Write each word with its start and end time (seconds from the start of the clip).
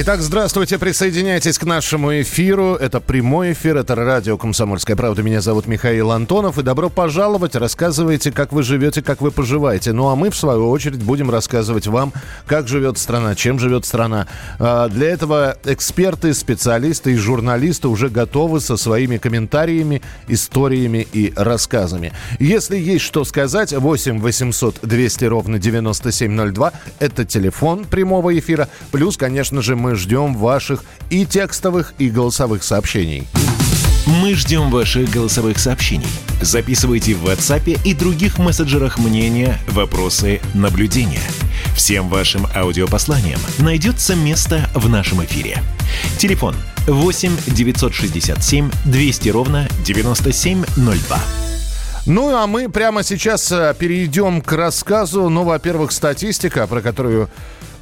Итак, 0.00 0.22
здравствуйте, 0.22 0.78
присоединяйтесь 0.78 1.58
к 1.58 1.64
нашему 1.64 2.20
эфиру. 2.20 2.76
Это 2.76 3.00
прямой 3.00 3.52
эфир, 3.52 3.78
это 3.78 3.96
радио 3.96 4.38
«Комсомольская 4.38 4.94
правда». 4.94 5.24
Меня 5.24 5.40
зовут 5.40 5.66
Михаил 5.66 6.12
Антонов. 6.12 6.56
И 6.56 6.62
добро 6.62 6.88
пожаловать, 6.88 7.56
рассказывайте, 7.56 8.30
как 8.30 8.52
вы 8.52 8.62
живете, 8.62 9.02
как 9.02 9.20
вы 9.20 9.32
поживаете. 9.32 9.92
Ну 9.92 10.06
а 10.08 10.14
мы, 10.14 10.30
в 10.30 10.36
свою 10.36 10.70
очередь, 10.70 11.02
будем 11.02 11.32
рассказывать 11.32 11.88
вам, 11.88 12.12
как 12.46 12.68
живет 12.68 12.96
страна, 12.96 13.34
чем 13.34 13.58
живет 13.58 13.84
страна. 13.84 14.28
А, 14.60 14.88
для 14.88 15.08
этого 15.08 15.56
эксперты, 15.64 16.32
специалисты 16.32 17.14
и 17.14 17.16
журналисты 17.16 17.88
уже 17.88 18.08
готовы 18.08 18.60
со 18.60 18.76
своими 18.76 19.16
комментариями, 19.16 20.00
историями 20.28 21.08
и 21.12 21.32
рассказами. 21.34 22.12
Если 22.38 22.78
есть 22.78 23.04
что 23.04 23.24
сказать, 23.24 23.72
8 23.72 24.20
800 24.20 24.78
200 24.82 25.24
ровно 25.24 25.58
9702– 25.58 26.72
это 27.00 27.24
телефон 27.24 27.84
прямого 27.84 28.38
эфира. 28.38 28.68
Плюс, 28.92 29.16
конечно 29.16 29.60
же, 29.60 29.74
мы 29.74 29.87
ждем 29.96 30.34
ваших 30.34 30.84
и 31.10 31.26
текстовых, 31.26 31.94
и 31.98 32.10
голосовых 32.10 32.62
сообщений. 32.62 33.26
Мы 34.06 34.34
ждем 34.34 34.70
ваших 34.70 35.10
голосовых 35.10 35.58
сообщений. 35.58 36.08
Записывайте 36.40 37.14
в 37.14 37.26
WhatsApp 37.26 37.78
и 37.84 37.94
других 37.94 38.38
мессенджерах 38.38 38.98
мнения, 38.98 39.58
вопросы, 39.68 40.40
наблюдения. 40.54 41.20
Всем 41.76 42.08
вашим 42.08 42.46
аудиопосланиям 42.54 43.38
найдется 43.58 44.14
место 44.14 44.68
в 44.74 44.88
нашем 44.88 45.22
эфире. 45.24 45.62
Телефон 46.16 46.54
8 46.86 47.36
967 47.48 48.70
200 48.86 49.28
ровно 49.28 49.68
9702. 49.84 51.18
Ну, 52.06 52.34
а 52.34 52.46
мы 52.46 52.70
прямо 52.70 53.02
сейчас 53.02 53.52
э, 53.52 53.74
перейдем 53.78 54.40
к 54.40 54.50
рассказу. 54.52 55.28
Ну, 55.28 55.44
во-первых, 55.44 55.92
статистика, 55.92 56.66
про 56.66 56.80
которую 56.80 57.28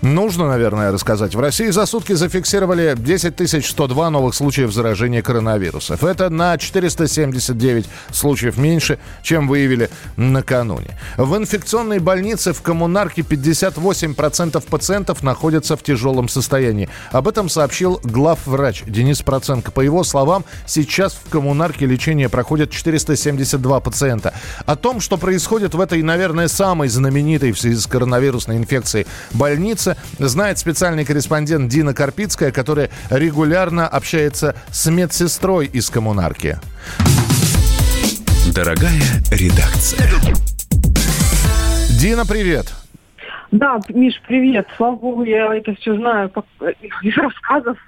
Нужно, 0.06 0.46
наверное, 0.46 0.92
рассказать. 0.92 1.34
В 1.34 1.40
России 1.40 1.68
за 1.70 1.84
сутки 1.84 2.12
зафиксировали 2.12 2.94
10 2.96 3.66
102 3.66 4.10
новых 4.10 4.36
случаев 4.36 4.72
заражения 4.72 5.20
коронавирусом. 5.20 5.98
Это 6.00 6.30
на 6.30 6.56
479 6.56 7.86
случаев 8.12 8.56
меньше, 8.56 9.00
чем 9.24 9.48
выявили 9.48 9.90
накануне. 10.16 10.96
В 11.16 11.36
инфекционной 11.36 11.98
больнице 11.98 12.52
в 12.52 12.62
коммунарке 12.62 13.22
58% 13.22 14.62
пациентов 14.68 15.24
находятся 15.24 15.76
в 15.76 15.82
тяжелом 15.82 16.28
состоянии. 16.28 16.88
Об 17.10 17.26
этом 17.26 17.48
сообщил 17.48 17.98
главврач 18.04 18.84
Денис 18.86 19.22
Проценко. 19.22 19.72
По 19.72 19.80
его 19.80 20.04
словам, 20.04 20.44
сейчас 20.66 21.14
в 21.14 21.28
коммунарке 21.30 21.84
лечение 21.84 22.28
проходит 22.28 22.70
472 22.70 23.80
пациента. 23.80 24.34
О 24.66 24.76
том, 24.76 25.00
что 25.00 25.16
происходит 25.16 25.74
в 25.74 25.80
этой, 25.80 26.00
наверное, 26.04 26.46
самой 26.46 26.86
знаменитой 26.86 27.50
в 27.50 27.58
связи 27.58 27.76
с 27.76 27.88
коронавирусной 27.88 28.56
инфекцией 28.56 29.08
больнице, 29.32 29.95
знает 30.18 30.58
специальный 30.58 31.04
корреспондент 31.04 31.70
Дина 31.70 31.94
Карпицкая, 31.94 32.52
которая 32.52 32.90
регулярно 33.10 33.86
общается 33.88 34.54
с 34.70 34.90
медсестрой 34.90 35.66
из 35.66 35.90
коммунарки. 35.90 36.58
Дорогая 38.54 39.02
редакция. 39.30 40.08
Дина, 42.00 42.24
привет. 42.26 42.72
Да, 43.50 43.80
Миш, 43.88 44.20
привет. 44.26 44.66
Слава 44.76 44.96
богу, 44.96 45.24
я 45.24 45.54
это 45.54 45.74
все 45.76 45.96
знаю 45.96 46.30
как, 46.30 46.44
из 47.02 47.16
рассказов 47.16 47.78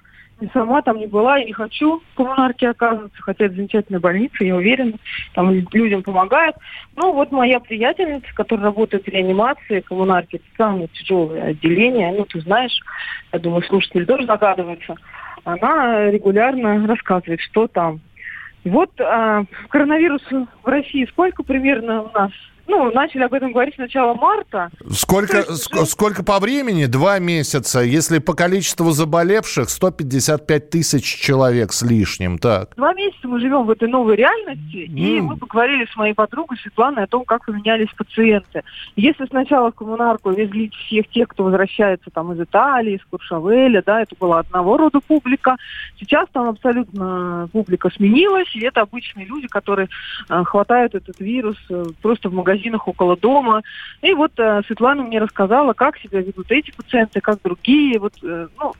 не 0.40 0.48
сама 0.52 0.82
там 0.82 0.98
не 0.98 1.06
была, 1.06 1.38
и 1.38 1.46
не 1.46 1.52
хочу 1.52 2.00
в 2.00 2.16
коммунарке 2.16 2.68
оказываться, 2.68 3.20
хотя 3.22 3.46
это 3.46 3.54
замечательная 3.56 4.00
больница, 4.00 4.44
я 4.44 4.56
уверена, 4.56 4.94
там 5.34 5.52
людям 5.72 6.02
помогает. 6.02 6.54
Ну, 6.96 7.12
вот 7.12 7.32
моя 7.32 7.60
приятельница, 7.60 8.26
которая 8.34 8.66
работает 8.66 9.04
в 9.04 9.08
реанимации, 9.08 9.80
коммунарки, 9.80 10.36
это 10.36 10.44
самое 10.56 10.88
тяжелое 10.88 11.50
отделение, 11.50 12.12
ну, 12.12 12.24
ты 12.24 12.40
знаешь, 12.40 12.78
я 13.32 13.38
думаю, 13.38 13.62
слушатели 13.62 14.04
тоже 14.04 14.26
догадываются, 14.26 14.94
она 15.44 16.10
регулярно 16.10 16.86
рассказывает, 16.86 17.40
что 17.40 17.66
там. 17.66 18.00
Вот 18.64 18.90
а, 19.00 19.44
коронавирус 19.68 20.22
в 20.30 20.68
России 20.68 21.06
сколько 21.10 21.42
примерно 21.42 22.02
у 22.02 22.10
нас 22.12 22.32
ну, 22.68 22.92
начали 22.92 23.22
об 23.22 23.32
этом 23.32 23.52
говорить 23.52 23.74
с 23.74 23.78
начала 23.78 24.14
марта. 24.14 24.70
Сколько, 24.90 25.38
есть, 25.38 25.68
ск- 25.68 25.86
сколько 25.86 26.22
по 26.22 26.38
времени? 26.38 26.84
Два 26.84 27.18
месяца. 27.18 27.80
Если 27.80 28.18
по 28.18 28.34
количеству 28.34 28.90
заболевших 28.90 29.70
155 29.70 30.70
тысяч 30.70 31.04
человек 31.04 31.72
с 31.72 31.82
лишним, 31.82 32.38
так. 32.38 32.74
Два 32.76 32.92
месяца 32.92 33.26
мы 33.26 33.40
живем 33.40 33.64
в 33.64 33.70
этой 33.70 33.88
новой 33.88 34.16
реальности, 34.16 34.86
mm. 34.86 34.98
и 34.98 35.20
мы 35.22 35.38
поговорили 35.38 35.86
с 35.90 35.96
моей 35.96 36.12
подругой 36.12 36.58
Светланой 36.58 37.04
о 37.04 37.06
том, 37.06 37.24
как 37.24 37.46
поменялись 37.46 37.88
пациенты. 37.96 38.62
Если 38.96 39.24
сначала 39.26 39.72
в 39.72 39.74
коммунарку 39.74 40.30
везли 40.30 40.70
всех 40.70 41.08
тех, 41.08 41.28
кто 41.28 41.44
возвращается 41.44 42.10
там 42.10 42.32
из 42.34 42.40
Италии, 42.40 42.96
из 42.96 43.04
Куршавеля, 43.06 43.82
да, 43.84 44.02
это 44.02 44.14
была 44.20 44.40
одного 44.40 44.76
рода 44.76 45.00
публика, 45.00 45.56
сейчас 45.98 46.28
там 46.32 46.48
абсолютно 46.48 47.48
публика 47.50 47.88
сменилась, 47.90 48.54
и 48.54 48.62
это 48.62 48.82
обычные 48.82 49.24
люди, 49.24 49.46
которые 49.46 49.88
э, 50.28 50.44
хватают 50.44 50.94
этот 50.94 51.18
вирус 51.18 51.56
э, 51.70 51.84
просто 52.02 52.28
в 52.28 52.34
магазине 52.34 52.57
магазинах 52.58 52.88
около 52.88 53.16
дома. 53.16 53.62
И 54.02 54.12
вот 54.12 54.32
э, 54.38 54.62
Светлана 54.66 55.02
мне 55.02 55.18
рассказала, 55.18 55.72
как 55.72 55.98
себя 55.98 56.20
ведут 56.20 56.50
эти 56.50 56.70
пациенты, 56.70 57.20
как 57.20 57.38
другие. 57.42 57.98
Вот, 57.98 58.12
э, 58.22 58.48
ну, 58.58 58.72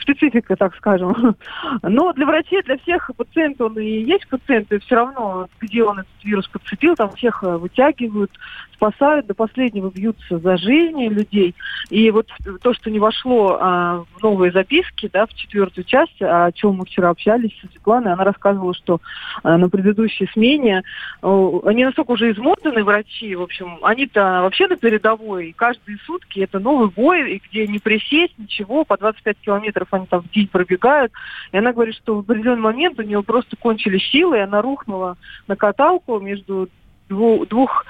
специфика, 0.00 0.56
так 0.56 0.74
скажем. 0.76 1.36
Но 1.82 2.12
для 2.12 2.26
врачей, 2.26 2.62
для 2.62 2.78
всех 2.78 3.10
пациентов, 3.16 3.70
он 3.70 3.78
и 3.78 4.02
есть 4.02 4.28
пациенты, 4.28 4.78
все 4.80 4.94
равно, 4.94 5.48
где 5.60 5.84
он 5.84 6.00
этот 6.00 6.24
вирус 6.24 6.46
подцепил, 6.48 6.94
там 6.94 7.10
всех 7.12 7.42
э, 7.42 7.56
вытягивают, 7.56 8.30
спасают, 8.76 9.26
до 9.26 9.34
последнего 9.34 9.90
бьются 9.90 10.38
за 10.38 10.56
жизни 10.56 11.08
людей. 11.08 11.54
И 11.90 12.10
вот 12.10 12.28
то, 12.62 12.74
что 12.74 12.90
не 12.90 12.98
вошло 12.98 13.58
а, 13.60 14.04
в 14.14 14.22
новые 14.22 14.52
записки, 14.52 15.10
да, 15.12 15.26
в 15.26 15.34
четвертую 15.34 15.84
часть, 15.84 16.20
о 16.20 16.52
чем 16.52 16.74
мы 16.74 16.84
вчера 16.84 17.10
общались 17.10 17.52
с 17.58 17.72
Светланой, 17.72 18.12
она 18.12 18.24
рассказывала, 18.24 18.74
что 18.74 19.00
а, 19.42 19.56
на 19.56 19.68
предыдущей 19.68 20.28
смене 20.32 20.82
а, 21.22 21.60
они 21.64 21.84
настолько 21.84 22.12
уже 22.12 22.30
измотаны, 22.32 22.84
врачи, 22.84 23.34
в 23.34 23.42
общем, 23.42 23.78
они-то 23.82 24.40
вообще 24.42 24.68
на 24.68 24.76
передовой, 24.76 25.48
и 25.48 25.52
каждые 25.52 25.98
сутки 26.06 26.40
это 26.40 26.58
новый 26.58 26.88
бой, 26.88 27.32
и 27.32 27.42
где 27.48 27.66
не 27.66 27.78
присесть, 27.78 28.38
ничего, 28.38 28.84
по 28.84 28.96
25 28.96 29.36
километров 29.40 29.75
они 29.90 30.06
там 30.06 30.22
в 30.22 30.30
день 30.30 30.48
пробегают. 30.48 31.12
И 31.52 31.58
она 31.58 31.72
говорит, 31.72 31.94
что 31.96 32.16
в 32.16 32.18
определенный 32.20 32.62
момент 32.62 32.98
у 32.98 33.02
нее 33.02 33.22
просто 33.22 33.56
кончились 33.56 34.08
силы, 34.10 34.38
и 34.38 34.40
она 34.40 34.62
рухнула 34.62 35.16
на 35.46 35.56
каталку 35.56 36.18
между 36.20 36.68
двух, 37.08 37.48
двух 37.48 37.84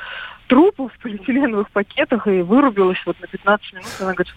трупов 0.48 0.92
в 0.92 0.98
полиэтиленовых 1.02 1.70
пакетах 1.70 2.26
и 2.26 2.42
вырубилась 2.42 3.02
вот 3.06 3.20
на 3.20 3.26
15 3.26 3.72
минут. 3.74 3.86
Она 4.00 4.14
говорит, 4.14 4.34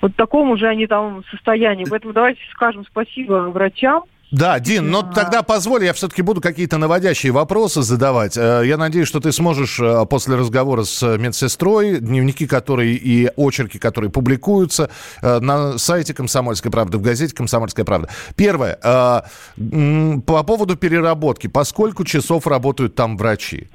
вот 0.00 0.12
в 0.12 0.16
таком 0.16 0.50
уже 0.50 0.66
они 0.66 0.86
там 0.86 1.24
состоянии. 1.30 1.86
Поэтому 1.88 2.12
давайте 2.12 2.40
скажем 2.52 2.84
спасибо 2.84 3.50
врачам, 3.50 4.04
да, 4.30 4.60
Дин, 4.60 4.90
но 4.90 5.02
тогда 5.02 5.42
позволь, 5.42 5.84
я 5.84 5.94
все-таки 5.94 6.20
буду 6.20 6.42
какие-то 6.42 6.76
наводящие 6.76 7.32
вопросы 7.32 7.80
задавать. 7.80 8.36
Э, 8.36 8.62
я 8.62 8.76
надеюсь, 8.76 9.08
что 9.08 9.20
ты 9.20 9.32
сможешь 9.32 9.80
э, 9.80 10.04
после 10.04 10.36
разговора 10.36 10.84
с 10.84 11.16
медсестрой, 11.16 11.98
дневники, 11.98 12.46
которые 12.46 12.94
и 12.94 13.30
очерки, 13.36 13.78
которые 13.78 14.10
публикуются 14.10 14.90
э, 15.22 15.38
на 15.40 15.78
сайте 15.78 16.12
«Комсомольской 16.12 16.70
правды», 16.70 16.98
в 16.98 17.02
газете 17.02 17.34
«Комсомольская 17.34 17.86
правда». 17.86 18.10
Первое. 18.36 18.78
По 19.56 20.42
поводу 20.42 20.76
переработки. 20.76 21.46
По 21.46 21.64
сколько 21.64 22.04
часов 22.04 22.46
работают 22.46 22.94
там 22.94 23.16
врачи? 23.16 23.68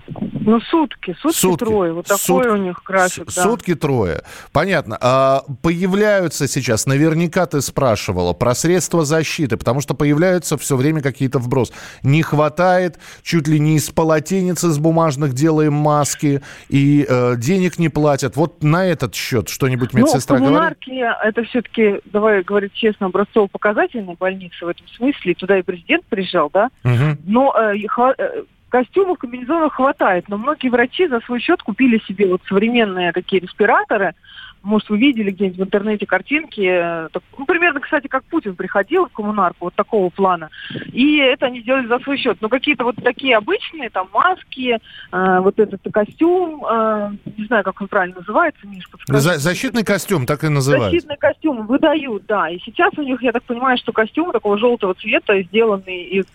Ну, 0.45 0.59
сутки, 0.61 1.15
сутки, 1.19 1.37
сутки 1.37 1.63
трое. 1.63 1.93
Вот 1.93 2.05
такой 2.05 2.19
сутки, 2.19 2.47
у 2.47 2.55
них 2.57 2.81
график, 2.85 3.25
да. 3.25 3.43
Сутки 3.43 3.75
трое. 3.75 4.23
Понятно. 4.51 4.97
А 5.01 5.43
появляются 5.61 6.47
сейчас, 6.47 6.85
наверняка 6.85 7.45
ты 7.45 7.61
спрашивала, 7.61 8.33
про 8.33 8.55
средства 8.55 9.05
защиты, 9.05 9.57
потому 9.57 9.81
что 9.81 9.93
появляются 9.93 10.57
все 10.57 10.75
время 10.75 11.01
какие-то 11.01 11.39
вброс. 11.39 11.71
Не 12.03 12.21
хватает, 12.21 12.99
чуть 13.21 13.47
ли 13.47 13.59
не 13.59 13.77
из 13.77 13.89
полотенец 13.89 14.63
из 14.63 14.77
бумажных 14.77 15.33
делаем 15.33 15.73
маски, 15.73 16.41
и 16.69 17.05
э, 17.07 17.35
денег 17.37 17.79
не 17.79 17.89
платят. 17.89 18.35
Вот 18.35 18.63
на 18.63 18.85
этот 18.85 19.15
счет 19.15 19.49
что-нибудь 19.49 19.93
ну, 19.93 19.99
медсестра 19.99 20.39
ну, 20.39 20.47
говорит? 20.47 20.77
это 21.23 21.43
все-таки, 21.43 21.99
давай 22.05 22.43
говорить 22.43 22.73
честно, 22.73 23.07
образцово-показательная 23.07 24.15
больница 24.19 24.65
в 24.65 24.67
этом 24.67 24.87
смысле. 24.89 25.35
Туда 25.35 25.59
и 25.59 25.61
президент 25.61 26.05
приезжал, 26.05 26.49
да? 26.53 26.69
Угу. 26.83 27.17
Но 27.25 27.53
э 27.57 28.43
костюмов, 28.73 29.19
комбинезонов 29.19 29.71
хватает, 29.71 30.27
но 30.29 30.37
многие 30.39 30.69
врачи 30.69 31.07
за 31.07 31.19
свой 31.19 31.39
счет 31.39 31.61
купили 31.61 32.01
себе 32.07 32.25
вот 32.25 32.41
современные 32.49 33.11
такие 33.11 33.39
респираторы. 33.39 34.15
Может, 34.63 34.89
вы 34.89 34.97
видели 34.97 35.29
где-нибудь 35.29 35.59
в 35.59 35.63
интернете 35.63 36.07
картинки. 36.07 36.61
Э, 36.61 37.07
ну, 37.37 37.45
примерно, 37.45 37.81
кстати, 37.81 38.07
как 38.07 38.23
Путин 38.23 38.55
приходил 38.55 39.05
в 39.05 39.11
коммунарку, 39.11 39.65
вот 39.65 39.75
такого 39.75 40.09
плана. 40.09 40.49
И 40.91 41.17
это 41.17 41.47
они 41.47 41.61
сделали 41.61 41.85
за 41.85 41.99
свой 41.99 42.17
счет. 42.17 42.37
Но 42.41 42.49
какие-то 42.49 42.83
вот 42.83 42.95
такие 42.95 43.37
обычные, 43.37 43.91
там, 43.91 44.07
маски, 44.11 44.79
э, 45.11 45.39
вот 45.41 45.59
этот 45.59 45.81
костюм, 45.93 46.65
э, 46.65 47.11
не 47.37 47.45
знаю, 47.45 47.63
как 47.63 47.79
он 47.79 47.87
правильно 47.87 48.15
называется, 48.21 48.65
Миш, 48.65 48.85
За, 49.07 49.37
защитный 49.37 49.83
костюм, 49.83 50.25
так 50.25 50.43
и 50.45 50.47
называют. 50.47 50.93
Защитный 50.93 51.17
костюм 51.17 51.67
выдают, 51.67 52.25
да. 52.25 52.49
И 52.49 52.57
сейчас 52.59 52.91
у 52.97 53.03
них, 53.03 53.21
я 53.21 53.33
так 53.33 53.43
понимаю, 53.43 53.77
что 53.77 53.91
костюм 53.91 54.31
такого 54.31 54.57
желтого 54.57 54.95
цвета, 54.95 55.39
сделанный 55.43 56.05
из... 56.05 56.25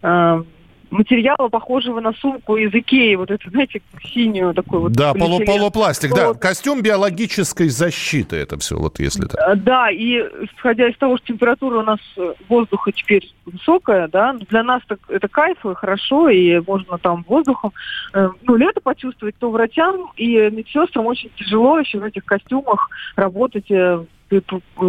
Э, 0.00 0.42
материала, 0.94 1.48
похожего 1.48 2.00
на 2.00 2.12
сумку 2.14 2.56
из 2.56 2.72
Икеи, 2.72 3.14
вот 3.16 3.30
это, 3.30 3.50
знаете, 3.50 3.82
синюю 4.02 4.54
такую 4.54 4.82
вот. 4.82 4.92
Да, 4.92 5.12
полу 5.12 5.40
полупластик, 5.44 6.10
вот. 6.10 6.18
да. 6.18 6.34
Костюм 6.34 6.82
биологической 6.82 7.68
защиты 7.68 8.36
это 8.36 8.58
все, 8.58 8.76
вот 8.76 8.98
если 9.00 9.26
так. 9.26 9.40
Э, 9.40 9.56
да, 9.56 9.90
и 9.90 10.18
исходя 10.44 10.88
из 10.88 10.96
того, 10.96 11.16
что 11.18 11.26
температура 11.26 11.80
у 11.80 11.82
нас 11.82 11.98
э, 12.16 12.34
воздуха 12.48 12.92
теперь 12.92 13.32
высокая, 13.44 14.08
да, 14.08 14.34
для 14.48 14.62
нас 14.62 14.82
так, 14.86 14.98
это 15.08 15.28
кайф 15.28 15.64
и 15.66 15.74
хорошо, 15.74 16.28
и 16.28 16.60
можно 16.60 16.98
там 16.98 17.24
воздухом, 17.28 17.72
э, 18.14 18.30
ну, 18.42 18.56
лето 18.56 18.80
почувствовать, 18.80 19.36
то 19.38 19.50
врачам 19.50 20.12
и 20.16 20.50
медсестрам 20.50 21.06
очень 21.06 21.30
тяжело 21.36 21.78
еще 21.78 21.98
в 21.98 22.04
этих 22.04 22.24
костюмах 22.24 22.88
работать 23.16 23.70
э, 23.70 24.04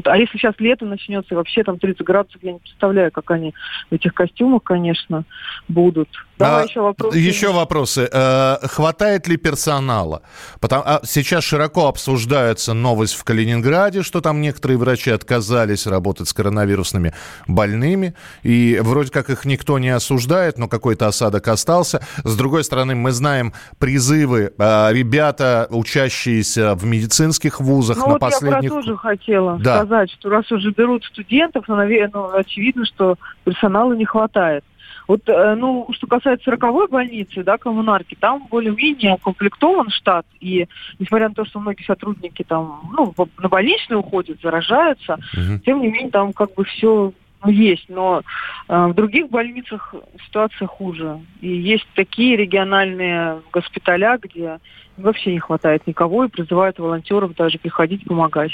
а 0.06 0.18
если 0.18 0.38
сейчас 0.38 0.56
лето 0.60 0.86
начнется, 0.86 1.36
вообще 1.36 1.64
там 1.64 1.80
30 1.80 2.02
градусов, 2.02 2.42
я 2.44 2.54
не 2.54 2.60
представляю, 2.60 3.12
как 3.12 3.30
они 3.32 3.54
в 3.90 3.94
этих 3.94 4.14
костюмах, 4.14 4.64
конечно, 4.64 5.24
будут. 5.68 6.10
Давай 6.38 6.64
а, 6.64 6.66
еще 6.66 6.82
вопросы. 6.82 7.18
Еще 7.18 7.52
вопросы. 7.52 8.10
Э, 8.12 8.58
хватает 8.64 9.28
ли 9.28 9.38
персонала? 9.38 10.22
Потому, 10.60 10.84
а 10.86 11.02
сейчас 11.04 11.44
широко 11.44 11.88
обсуждается 11.88 12.74
новость 12.74 13.16
в 13.16 13.24
Калининграде, 13.24 14.04
что 14.04 14.20
там 14.20 14.42
некоторые 14.42 14.78
врачи 14.78 15.12
отказались 15.12 15.88
работать 15.88 16.28
с 16.28 16.34
коронавирусными 16.34 17.14
больными. 17.48 18.16
И 18.44 18.80
вроде 18.82 19.12
как 19.12 19.30
их 19.30 19.46
никто 19.46 19.80
не 19.80 19.90
осуждает, 19.90 20.58
но 20.58 20.68
какой-то 20.68 21.08
осадок 21.08 21.48
остался. 21.48 22.06
С 22.24 22.36
другой 22.36 22.64
стороны, 22.64 22.96
мы 22.96 23.12
знаем 23.12 23.54
призывы. 23.80 24.54
Э, 24.58 24.92
ребята, 24.92 25.68
учащиеся 25.70 26.76
в 26.76 26.86
медицинских 26.86 27.62
вузах 27.62 27.98
ну, 27.98 28.08
на 28.08 28.12
вот 28.14 28.20
последних... 28.20 28.64
я 28.64 28.70
про 28.70 28.82
тоже 28.82 28.98
хотела 28.98 29.58
да. 29.60 29.78
сказать, 29.78 30.12
что 30.12 30.30
раз 30.30 30.52
уже 30.52 30.72
берут 30.72 31.06
студентов, 31.06 31.66
ну, 31.68 31.76
наверное, 31.76 32.12
ну, 32.14 32.36
очевидно, 32.36 32.86
что 32.86 33.16
персонала 33.46 33.94
не 33.94 34.06
хватает. 34.06 34.64
Вот, 35.08 35.22
э, 35.28 35.56
ну, 35.56 35.88
что 35.92 36.08
касается 36.08 36.46
сороковой 36.46 36.88
больницы, 36.88 37.44
да, 37.44 37.58
коммунарки, 37.58 38.16
там 38.20 38.48
более-менее 38.50 39.16
укомплектован 39.16 39.90
штат, 39.90 40.26
и 40.40 40.68
несмотря 41.00 41.30
на 41.30 41.36
то, 41.36 41.46
что 41.46 41.60
многие 41.60 41.84
сотрудники 41.84 42.44
там, 42.44 42.92
ну, 42.96 43.14
на 43.38 43.50
больничные 43.50 43.98
уходят, 43.98 44.42
заражаются, 44.42 45.14
угу. 45.34 45.60
тем 45.66 45.82
не 45.82 45.88
менее 45.88 46.12
там 46.12 46.34
как 46.34 46.54
бы 46.54 46.64
все 46.64 47.14
ну, 47.44 47.52
есть, 47.52 47.86
но 47.90 48.22
э, 48.68 48.88
в 48.88 48.94
других 48.94 49.30
больницах 49.30 49.94
ситуация 50.26 50.68
хуже. 50.68 51.20
И 51.42 51.48
есть 51.48 51.88
такие 51.94 52.36
региональные 52.36 53.42
госпиталя, 53.52 54.18
где 54.22 54.60
вообще 54.98 55.34
не 55.34 55.40
хватает 55.40 55.86
никого 55.88 56.26
и 56.26 56.30
призывают 56.30 56.80
волонтеров 56.80 57.36
даже 57.36 57.58
приходить 57.60 58.06
помогать. 58.06 58.52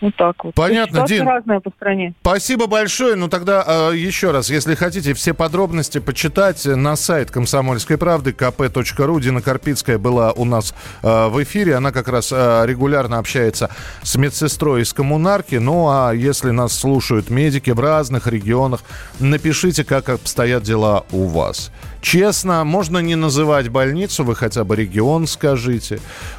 Вот 0.00 0.14
так 0.16 0.44
вот. 0.44 0.54
Понятно, 0.54 1.04
Дин. 1.06 1.28
разная 1.28 1.60
по 1.60 1.70
стране. 1.70 2.14
Спасибо 2.22 2.66
большое. 2.66 3.16
Ну 3.16 3.28
тогда 3.28 3.90
э, 3.92 3.96
еще 3.96 4.30
раз, 4.30 4.48
если 4.48 4.74
хотите 4.74 5.12
все 5.12 5.34
подробности 5.34 5.98
почитать 5.98 6.64
на 6.64 6.96
сайт 6.96 7.30
Комсомольской 7.30 7.98
правды 7.98 8.30
kp.ru. 8.30 9.20
Дина 9.20 9.42
Карпицкая 9.42 9.98
была 9.98 10.32
у 10.32 10.46
нас 10.46 10.74
э, 11.02 11.28
в 11.28 11.42
эфире. 11.42 11.74
Она 11.74 11.92
как 11.92 12.08
раз 12.08 12.32
э, 12.32 12.62
регулярно 12.66 13.18
общается 13.18 13.70
с 14.02 14.16
медсестрой 14.16 14.82
из 14.82 14.92
коммунарки. 14.94 15.56
Ну 15.56 15.88
а 15.88 16.12
если 16.12 16.50
нас 16.50 16.72
слушают 16.72 17.28
медики 17.28 17.70
в 17.70 17.80
разных 17.80 18.26
регионах, 18.26 18.80
напишите, 19.18 19.84
как 19.84 20.08
обстоят 20.08 20.62
дела 20.62 21.04
у 21.12 21.26
вас. 21.26 21.70
Честно, 22.00 22.64
можно 22.64 22.98
не 22.98 23.14
называть 23.14 23.68
больницу, 23.68 24.24
вы 24.24 24.34
хотя 24.34 24.64
бы 24.64 24.76
регион 24.76 25.26
скажите. 25.26 25.69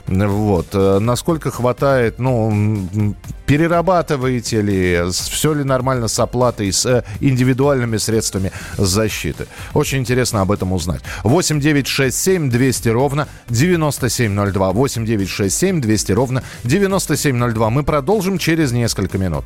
Вот. 0.08 0.68
Э, 0.74 1.00
насколько 1.00 1.52
хватает, 1.52 2.20
ну, 2.20 3.16
перерабатываете 3.46 4.62
ли, 4.62 5.02
все 5.12 5.54
ли 5.54 5.64
нормально 5.64 6.08
с 6.08 6.20
оплатой, 6.20 6.72
с 6.72 6.86
э, 6.86 7.04
индивидуальными 7.20 7.98
средствами 7.98 8.52
защиты. 8.78 9.48
Очень 9.74 10.00
интересно 10.00 10.42
об 10.42 10.52
этом 10.52 10.74
узнать. 10.74 11.02
8 11.24 11.60
9 11.60 11.88
6 11.88 12.18
7 12.18 12.50
200 12.50 12.90
ровно 12.90 13.28
9702. 13.50 14.72
8 14.72 15.06
9 15.06 15.30
6 15.30 15.58
7 15.58 15.82
200 15.82 16.12
ровно 16.12 16.44
9702. 16.64 17.70
Мы 17.70 17.84
продолжим 17.84 18.38
через 18.38 18.72
несколько 18.72 19.18
минут. 19.18 19.46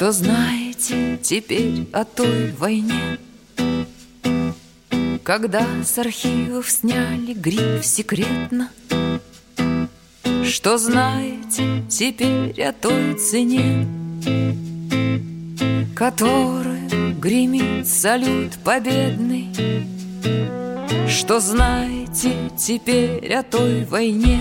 Что 0.00 0.12
знаете 0.12 1.18
теперь 1.22 1.86
о 1.92 2.06
той 2.06 2.52
войне? 2.52 3.18
Когда 5.22 5.66
с 5.84 5.98
архивов 5.98 6.70
сняли 6.70 7.34
гриф 7.34 7.84
секретно 7.84 8.70
Что 10.42 10.78
знаете 10.78 11.82
теперь 11.90 12.62
о 12.62 12.72
той 12.72 13.12
цене 13.16 13.86
Которую 15.94 17.14
гремит 17.20 17.86
салют 17.86 18.54
победный 18.64 19.50
Что 21.10 21.40
знаете 21.40 22.32
теперь 22.56 23.34
о 23.34 23.42
той 23.42 23.84
войне 23.84 24.40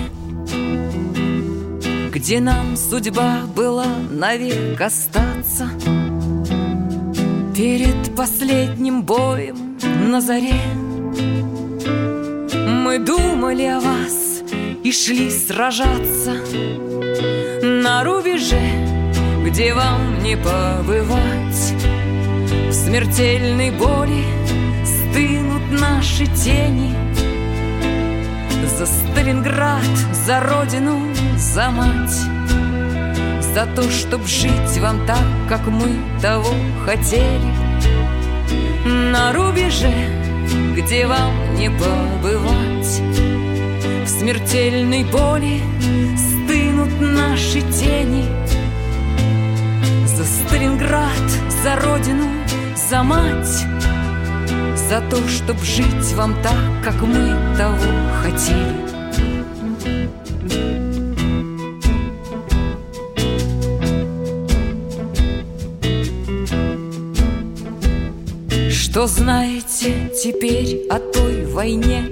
где 2.19 2.41
нам 2.41 2.75
судьба 2.75 3.43
была 3.55 3.87
навек 4.11 4.79
остаться. 4.81 5.69
Перед 7.55 8.13
последним 8.13 9.03
боем 9.03 9.77
на 10.11 10.19
заре 10.19 10.61
Мы 12.83 12.99
думали 12.99 13.63
о 13.63 13.79
вас 13.79 14.41
и 14.83 14.91
шли 14.91 15.31
сражаться. 15.31 16.33
На 17.63 18.03
рубеже, 18.03 18.67
где 19.45 19.73
вам 19.73 20.21
не 20.21 20.35
побывать 20.35 21.73
В 22.69 22.73
смертельной 22.73 23.71
боли 23.71 24.25
стынут 24.83 25.71
наши 25.71 26.25
тени. 26.25 26.93
За 28.77 28.85
Сталинград, 28.85 29.85
за 30.25 30.41
родину 30.41 31.08
за 31.39 31.71
мать 31.71 32.19
За 33.41 33.65
то, 33.75 33.89
чтоб 33.89 34.25
жить 34.27 34.77
вам 34.79 35.05
так, 35.07 35.23
как 35.47 35.65
мы 35.67 35.95
того 36.21 36.53
хотели. 36.85 37.53
На 38.85 39.31
рубеже, 39.33 39.93
где 40.75 41.07
вам 41.07 41.55
не 41.55 41.69
побывать 41.69 43.01
В 44.05 44.07
смертельной 44.07 45.03
боли 45.05 45.61
стынут 46.17 46.99
наши 46.99 47.61
тени. 47.61 48.25
За 50.05 50.25
Сталинград, 50.25 51.29
за 51.63 51.75
родину, 51.77 52.27
за 52.89 53.03
мать 53.03 53.65
За 54.75 55.01
то, 55.09 55.27
чтоб 55.29 55.57
жить 55.63 56.13
вам 56.15 56.35
так, 56.41 56.83
как 56.83 57.01
мы 57.01 57.35
того 57.57 57.77
хотели 58.21 58.88
Что 68.99 69.07
знаете 69.07 70.11
теперь 70.13 70.85
о 70.89 70.99
той 70.99 71.45
войне, 71.45 72.11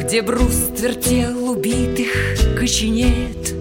Где 0.00 0.22
бруствер 0.22 0.94
тел 0.94 1.50
убитых 1.50 2.08
коченеет, 2.58 3.54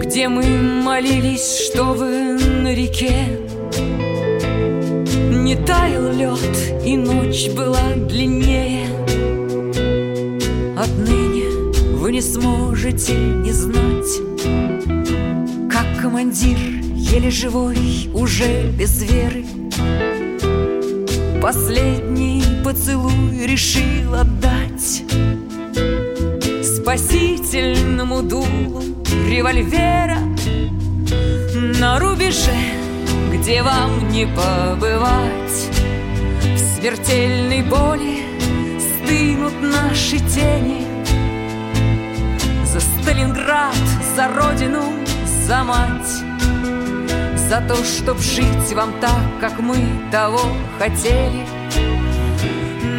Где 0.00 0.28
мы 0.28 0.44
молились, 0.44 1.58
чтобы 1.58 2.38
на 2.38 2.72
реке 2.72 3.40
Не 5.32 5.56
таял 5.56 6.12
лед, 6.12 6.86
и 6.86 6.96
ночь 6.96 7.48
была 7.48 7.94
длиннее. 7.96 8.86
Отныне 10.78 11.96
вы 11.96 12.12
не 12.12 12.22
сможете 12.22 13.14
не 13.14 13.50
знать, 13.50 14.20
Как 15.68 16.00
командир 16.00 16.87
еле 17.12 17.30
живой, 17.30 18.10
уже 18.14 18.70
без 18.70 19.02
веры. 19.02 19.44
Последний 21.40 22.42
поцелуй 22.64 23.46
решил 23.46 24.14
отдать 24.14 25.04
Спасительному 26.62 28.22
дулу 28.22 28.82
револьвера 29.28 30.18
На 31.80 31.98
рубеже, 31.98 32.56
где 33.32 33.62
вам 33.62 34.08
не 34.10 34.26
побывать. 34.26 35.70
В 36.42 36.58
смертельной 36.58 37.62
боли 37.62 38.22
стынут 38.78 39.54
наши 39.62 40.18
тени. 40.18 40.84
За 42.64 42.80
Сталинград, 42.80 43.76
за 44.14 44.28
родину, 44.28 44.82
за 45.46 45.64
мать 45.64 46.27
за 47.48 47.62
то, 47.62 47.76
чтоб 47.82 48.18
жить 48.18 48.74
вам 48.74 48.92
так, 49.00 49.40
как 49.40 49.58
мы 49.60 49.76
того 50.12 50.40
хотели 50.78 51.46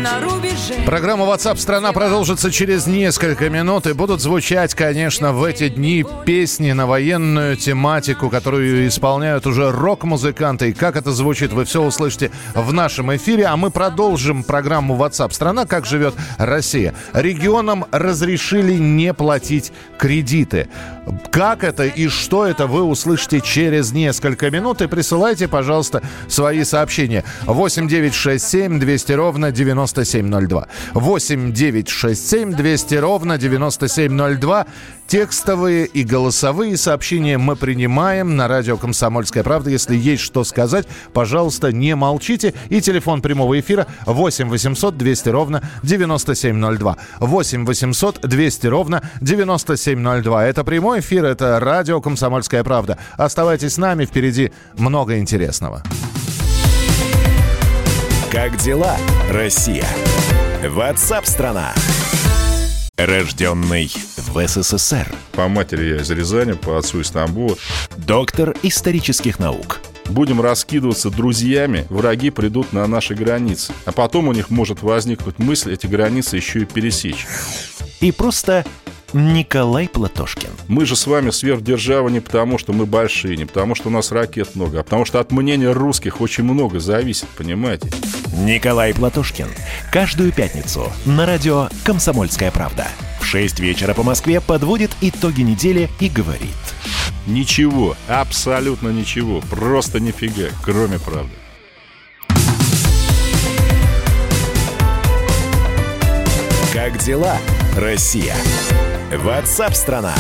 на 0.01 0.20
рубеже. 0.22 0.86
Программа 0.86 1.25
WhatsApp 1.25 1.58
страна 1.58 1.91
продолжится 1.91 2.51
через 2.51 2.88
несколько 2.88 3.50
минут 3.50 3.86
и 3.86 3.94
будут 3.94 4.22
звучать, 4.22 4.74
конечно, 4.74 5.34
в 5.34 5.44
эти 5.44 5.70
дни 5.70 6.06
песни 6.25 6.72
на 6.72 6.88
военную 6.88 7.58
тематику, 7.58 8.29
которую 8.29 8.88
исполняют 8.88 9.46
уже 9.46 9.72
рок-музыканты. 9.72 10.70
И 10.70 10.74
как 10.74 10.96
это 10.96 11.12
звучит, 11.12 11.53
вы 11.53 11.65
все 11.65 11.84
услышите 11.84 12.32
в 12.56 12.74
нашем 12.74 13.15
эфире. 13.15 13.46
А 13.46 13.58
мы 13.58 13.72
продолжим 13.72 14.44
программу 14.44 14.96
WhatsApp 14.96 15.32
страна 15.32 15.65
«Как 15.65 15.86
живет 15.86 16.15
Россия». 16.38 16.96
Регионам 17.13 17.86
разрешили 17.91 18.74
не 18.74 19.13
платить 19.13 19.72
кредиты. 19.98 20.70
Как 21.32 21.63
это 21.63 21.84
и 21.84 22.08
что 22.08 22.46
это, 22.46 22.68
вы 22.68 22.84
услышите 22.84 23.42
через 23.42 23.92
несколько 23.92 24.50
минут. 24.51 24.82
И 24.82 24.88
присылайте, 24.88 25.48
пожалуйста, 25.48 26.01
свои 26.28 26.63
сообщения. 26.63 27.24
8 27.46 27.88
9 27.88 28.13
6 28.13 28.48
7 28.48 28.80
200 28.80 29.12
ровно 29.13 29.51
9702. 29.51 30.68
8 30.94 31.54
9 31.54 31.89
6 31.89 32.30
7 32.30 32.54
200 32.54 32.96
ровно 32.96 33.38
9702. 33.38 34.66
Текстовые 35.10 35.88
и 35.88 36.04
голосовые 36.04 36.78
сообщения 36.78 37.39
мы 37.39 37.56
принимаем 37.56 38.36
на 38.36 38.48
радио 38.48 38.78
«Комсомольская 38.78 39.42
правда». 39.42 39.72
Если 39.72 39.96
есть 39.96 40.22
что 40.22 40.44
сказать, 40.44 40.86
пожалуйста, 41.13 41.72
не 41.72 41.96
молчите. 41.96 42.54
И 42.70 42.80
телефон 42.80 43.24
прямого 43.24 43.60
эфира 43.60 43.88
8 44.06 44.50
800 44.50 44.96
200 44.96 45.30
ровно 45.30 45.63
9702. 45.82 46.98
8 47.22 47.66
800 47.66 48.22
200 48.22 48.68
ровно 48.68 49.01
9702. 49.20 50.46
Это 50.46 50.63
прямой 50.63 51.00
эфир, 51.00 51.25
это 51.25 51.60
радио 51.60 52.01
«Комсомольская 52.01 52.63
правда». 52.63 53.00
Оставайтесь 53.18 53.74
с 53.74 53.78
нами, 53.80 54.06
впереди 54.06 54.51
много 54.78 55.18
интересного. 55.18 55.82
Как 58.32 58.58
дела, 58.58 58.96
Россия? 59.32 59.88
Ватсап-страна! 60.63 61.74
Рожденный 63.00 63.89
в 64.18 64.46
СССР. 64.46 65.08
По 65.32 65.48
матери 65.48 65.91
я 65.91 66.01
из 66.01 66.12
Рязани, 66.12 66.51
по 66.51 66.77
отцу 66.77 67.00
из 67.00 67.10
Тамбова. 67.10 67.56
Доктор 67.96 68.53
исторических 68.62 69.39
наук. 69.39 69.79
Будем 70.10 70.41
раскидываться 70.41 71.10
друзьями, 71.10 71.86
враги 71.89 72.29
придут 72.29 72.74
на 72.74 72.86
наши 72.88 73.15
границы. 73.15 73.72
А 73.86 73.94
потом 73.94 74.27
у 74.27 74.34
них 74.34 74.50
может 74.50 74.82
возникнуть 74.82 75.39
мысль 75.39 75.75
эти 75.75 75.88
границы 75.88 76.36
еще 76.36 76.63
и 76.63 76.65
пересечь. 76.65 77.25
И 78.01 78.12
просто 78.12 78.65
Николай 79.13 79.88
Платошкин. 79.88 80.50
Мы 80.68 80.86
же 80.86 80.98
с 80.98 81.08
вами 81.08 81.29
сверхдержава 81.29 82.10
не 82.10 82.20
потому, 82.20 82.58
что 82.58 82.74
мы 82.74 82.86
большие, 82.86 83.38
не 83.38 83.46
потому, 83.46 83.75
что 83.75 83.88
у 83.88 83.91
нас 83.91 84.12
ракет 84.12 84.56
много, 84.56 84.82
а 84.82 84.84
потому 84.84 85.06
что 85.06 85.22
от 85.22 85.32
мнения 85.32 85.72
русских 85.72 86.20
очень 86.20 86.44
много 86.44 86.82
зависит, 86.82 87.29
понимаете? 87.38 87.89
Николай 88.39 88.93
Платошкин. 88.93 89.50
Каждую 89.91 90.31
пятницу 90.31 90.91
на 91.05 91.25
радио 91.25 91.67
«Комсомольская 91.84 92.51
правда». 92.51 92.88
В 93.19 93.25
6 93.25 93.60
вечера 93.60 93.93
по 93.93 94.01
Москве 94.01 94.39
подводит 94.39 94.91
итоги 95.01 95.41
недели 95.41 95.89
и 96.00 96.08
говорит. 96.08 96.50
Ничего, 97.27 97.98
абсолютно 98.08 98.89
ничего, 98.89 99.41
просто 99.41 100.00
нифига, 100.00 100.48
кроме 100.63 101.00
правды. 101.00 101.34
Как 106.74 106.98
дела, 107.00 107.38
Россия? 107.75 108.36
Ватсап-страна! 109.12 110.15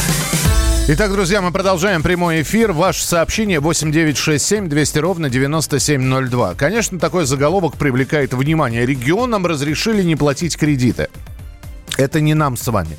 Итак, 0.91 1.11
друзья, 1.11 1.39
мы 1.39 1.51
продолжаем 1.51 2.01
прямой 2.01 2.41
эфир. 2.41 2.71
Ваше 2.71 3.05
сообщение 3.05 3.59
8967 3.59 4.67
200 4.67 4.97
ровно 4.97 5.29
9702. 5.29 6.55
Конечно, 6.55 6.97
такой 6.97 7.27
заголовок 7.27 7.77
привлекает 7.77 8.33
внимание. 8.33 8.87
Регионам 8.87 9.45
разрешили 9.45 10.01
не 10.01 10.15
платить 10.15 10.57
кредиты. 10.57 11.09
Это 11.99 12.21
не 12.21 12.33
нам 12.33 12.57
с 12.57 12.67
вами 12.69 12.97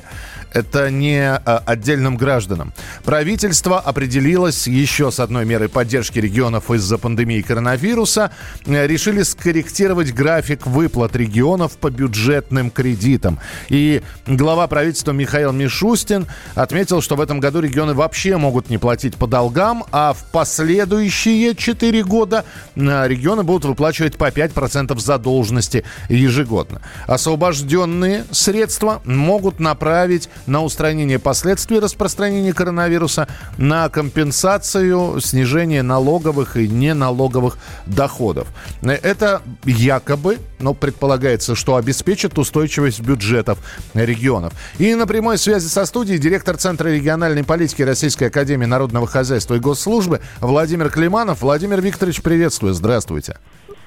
это 0.51 0.89
не 0.89 1.21
а, 1.21 1.63
отдельным 1.65 2.17
гражданам. 2.17 2.73
Правительство 3.03 3.79
определилось 3.79 4.67
еще 4.67 5.11
с 5.11 5.19
одной 5.19 5.45
мерой 5.45 5.69
поддержки 5.69 6.19
регионов 6.19 6.69
из-за 6.71 6.97
пандемии 6.97 7.41
коронавируса. 7.41 8.31
Э, 8.65 8.87
решили 8.87 9.23
скорректировать 9.23 10.13
график 10.13 10.67
выплат 10.67 11.15
регионов 11.15 11.77
по 11.77 11.89
бюджетным 11.89 12.69
кредитам. 12.69 13.39
И 13.69 14.01
глава 14.27 14.67
правительства 14.67 15.11
Михаил 15.11 15.51
Мишустин 15.51 16.27
отметил, 16.55 17.01
что 17.01 17.15
в 17.15 17.21
этом 17.21 17.39
году 17.39 17.61
регионы 17.61 17.93
вообще 17.93 18.37
могут 18.37 18.69
не 18.69 18.77
платить 18.77 19.15
по 19.15 19.27
долгам, 19.27 19.85
а 19.91 20.13
в 20.13 20.23
последующие 20.31 21.55
4 21.55 22.03
года 22.03 22.45
э, 22.75 23.07
регионы 23.07 23.43
будут 23.43 23.65
выплачивать 23.65 24.17
по 24.17 24.29
5% 24.29 24.99
задолженности 24.99 25.85
ежегодно. 26.09 26.81
Освобожденные 27.07 28.25
средства 28.31 29.01
могут 29.05 29.59
направить 29.59 30.29
на 30.45 30.63
устранение 30.63 31.19
последствий 31.19 31.79
распространения 31.79 32.53
коронавируса, 32.53 33.27
на 33.57 33.89
компенсацию 33.89 35.19
снижения 35.21 35.81
налоговых 35.81 36.57
и 36.57 36.67
неналоговых 36.67 37.57
доходов. 37.85 38.47
Это 38.81 39.41
якобы, 39.65 40.39
но 40.59 40.73
предполагается, 40.73 41.55
что 41.55 41.75
обеспечит 41.75 42.37
устойчивость 42.37 43.01
бюджетов 43.01 43.59
регионов. 43.93 44.53
И 44.77 44.93
на 44.95 45.07
прямой 45.07 45.37
связи 45.37 45.67
со 45.67 45.85
студией 45.85 46.19
директор 46.19 46.57
Центра 46.57 46.89
региональной 46.89 47.43
политики 47.43 47.81
Российской 47.81 48.25
Академии 48.25 48.65
Народного 48.65 49.07
Хозяйства 49.07 49.55
и 49.55 49.59
Госслужбы 49.59 50.21
Владимир 50.39 50.89
Климанов. 50.89 51.41
Владимир 51.41 51.81
Викторович, 51.81 52.21
приветствую. 52.21 52.73
Здравствуйте. 52.73 53.37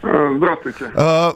Э, 0.07 0.35
здравствуйте. 0.37 0.91
Э, 0.95 1.31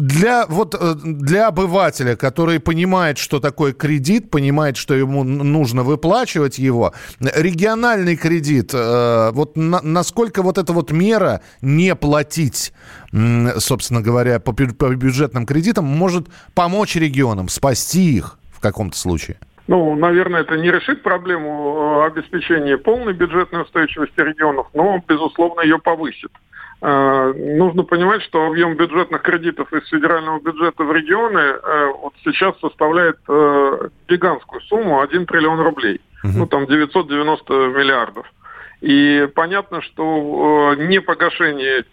для, 0.00 0.46
вот, 0.46 0.74
э, 0.74 0.94
для 1.04 1.48
обывателя, 1.48 2.16
который 2.16 2.60
понимает, 2.60 3.18
что 3.18 3.40
такое 3.40 3.72
кредит, 3.72 4.30
понимает, 4.30 4.76
что 4.76 4.94
ему 4.94 5.22
нужно 5.22 5.82
выплачивать 5.82 6.58
его, 6.58 6.94
региональный 7.20 8.16
кредит, 8.16 8.72
вот 8.72 9.56
на, 9.56 9.80
насколько 9.82 10.42
вот 10.42 10.58
эта 10.58 10.72
вот 10.72 10.90
мера 10.90 11.42
не 11.60 11.94
платить, 11.94 12.72
собственно 13.58 14.00
говоря, 14.00 14.40
по, 14.40 14.52
по 14.52 14.94
бюджетным 14.94 15.46
кредитам 15.46 15.84
может 15.84 16.28
помочь 16.54 16.96
регионам, 16.96 17.48
спасти 17.48 18.16
их 18.16 18.38
в 18.50 18.60
каком-то 18.60 18.96
случае? 18.96 19.38
Ну, 19.68 19.96
наверное, 19.96 20.42
это 20.42 20.56
не 20.56 20.70
решит 20.70 21.02
проблему 21.02 22.02
обеспечения 22.02 22.78
полной 22.78 23.14
бюджетной 23.14 23.62
устойчивости 23.62 24.20
регионов, 24.20 24.68
но, 24.74 25.02
безусловно, 25.06 25.60
ее 25.62 25.78
повысит. 25.78 26.30
Э, 26.82 27.32
нужно 27.34 27.84
понимать, 27.84 28.22
что 28.22 28.46
объем 28.46 28.76
бюджетных 28.76 29.22
кредитов 29.22 29.72
из 29.72 29.88
федерального 29.88 30.40
бюджета 30.40 30.84
в 30.84 30.92
регионы 30.92 31.38
э, 31.38 31.86
вот 32.02 32.12
сейчас 32.22 32.58
составляет 32.60 33.16
э, 33.28 33.88
гигантскую 34.08 34.60
сумму 34.62 35.00
1 35.00 35.26
триллион 35.26 35.60
рублей. 35.60 36.00
Угу. 36.22 36.32
Ну, 36.36 36.46
там 36.46 36.66
990 36.66 37.52
миллиардов. 37.68 38.30
И 38.82 39.26
понятно, 39.34 39.80
что 39.80 40.74
не 40.76 41.00
погашение 41.00 41.84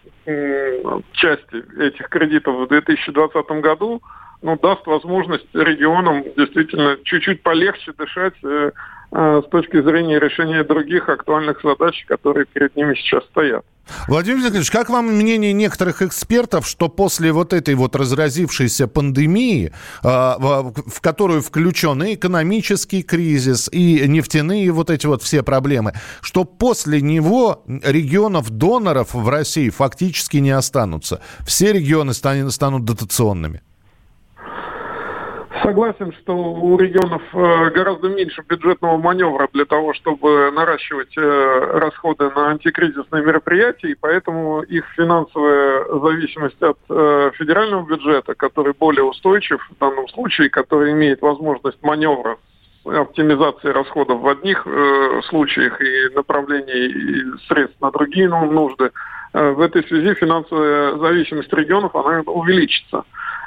части 1.13 1.81
этих 1.81 2.09
кредитов 2.09 2.57
в 2.57 2.67
2020 2.67 3.51
году 3.61 4.01
ну, 4.41 4.59
даст 4.61 4.85
возможность 4.85 5.47
регионам 5.53 6.23
действительно 6.35 6.97
чуть-чуть 7.03 7.41
полегче 7.41 7.93
дышать 7.97 8.33
с 8.41 9.43
точки 9.49 9.81
зрения 9.81 10.19
решения 10.19 10.63
других 10.65 11.07
актуальных 11.07 11.61
задач, 11.63 12.05
которые 12.05 12.45
перед 12.45 12.75
ними 12.75 12.95
сейчас 12.95 13.23
стоят. 13.25 13.63
Владимир 14.07 14.39
Владимирович, 14.39 14.71
как 14.71 14.89
вам 14.89 15.07
мнение 15.07 15.53
некоторых 15.53 16.01
экспертов, 16.01 16.67
что 16.67 16.89
после 16.89 17.31
вот 17.31 17.53
этой 17.53 17.75
вот 17.75 17.95
разразившейся 17.95 18.87
пандемии, 18.87 19.71
а, 20.01 20.37
в 20.39 21.01
которую 21.01 21.41
включен 21.41 22.01
и 22.03 22.15
экономический 22.15 23.03
кризис, 23.03 23.69
и 23.71 24.07
нефтяные 24.07 24.71
вот 24.71 24.89
эти 24.89 25.05
вот 25.05 25.21
все 25.21 25.43
проблемы, 25.43 25.93
что 26.21 26.43
после 26.45 27.01
него 27.01 27.63
регионов-доноров 27.67 29.13
в 29.13 29.27
России 29.27 29.69
фактически 29.69 30.37
не 30.37 30.51
останутся? 30.51 31.21
Все 31.45 31.73
регионы 31.73 32.13
станут 32.13 32.85
дотационными? 32.85 33.61
Согласен, 35.63 36.11
что 36.11 36.35
у 36.35 36.77
регионов 36.77 37.21
э, 37.31 37.69
гораздо 37.69 38.09
меньше 38.09 38.43
бюджетного 38.47 38.97
маневра 38.97 39.47
для 39.53 39.63
того, 39.63 39.93
чтобы 39.93 40.51
наращивать 40.51 41.17
э, 41.17 41.77
расходы 41.79 42.29
на 42.31 42.49
антикризисные 42.49 43.23
мероприятия, 43.23 43.91
и 43.91 43.95
поэтому 43.95 44.61
их 44.63 44.85
финансовая 44.97 45.85
зависимость 46.01 46.61
от 46.61 46.77
э, 46.89 47.31
федерального 47.35 47.87
бюджета, 47.87 48.35
который 48.35 48.73
более 48.77 49.05
устойчив 49.05 49.65
в 49.69 49.79
данном 49.79 50.09
случае, 50.09 50.49
который 50.49 50.91
имеет 50.91 51.21
возможность 51.21 51.81
маневра 51.81 52.37
оптимизации 52.83 53.69
расходов 53.69 54.19
в 54.19 54.27
одних 54.27 54.67
случаях 55.29 55.79
и 55.79 56.13
направлений 56.13 57.37
средств 57.47 57.79
на 57.79 57.91
другие 57.91 58.27
нужды. 58.27 58.91
Э, 59.33 59.51
в 59.51 59.61
этой 59.61 59.83
связи 59.83 60.13
финансовая 60.13 60.97
зависимость 60.97 61.51
регионов 61.53 61.95
она 61.95 62.21
увеличится. 62.21 63.03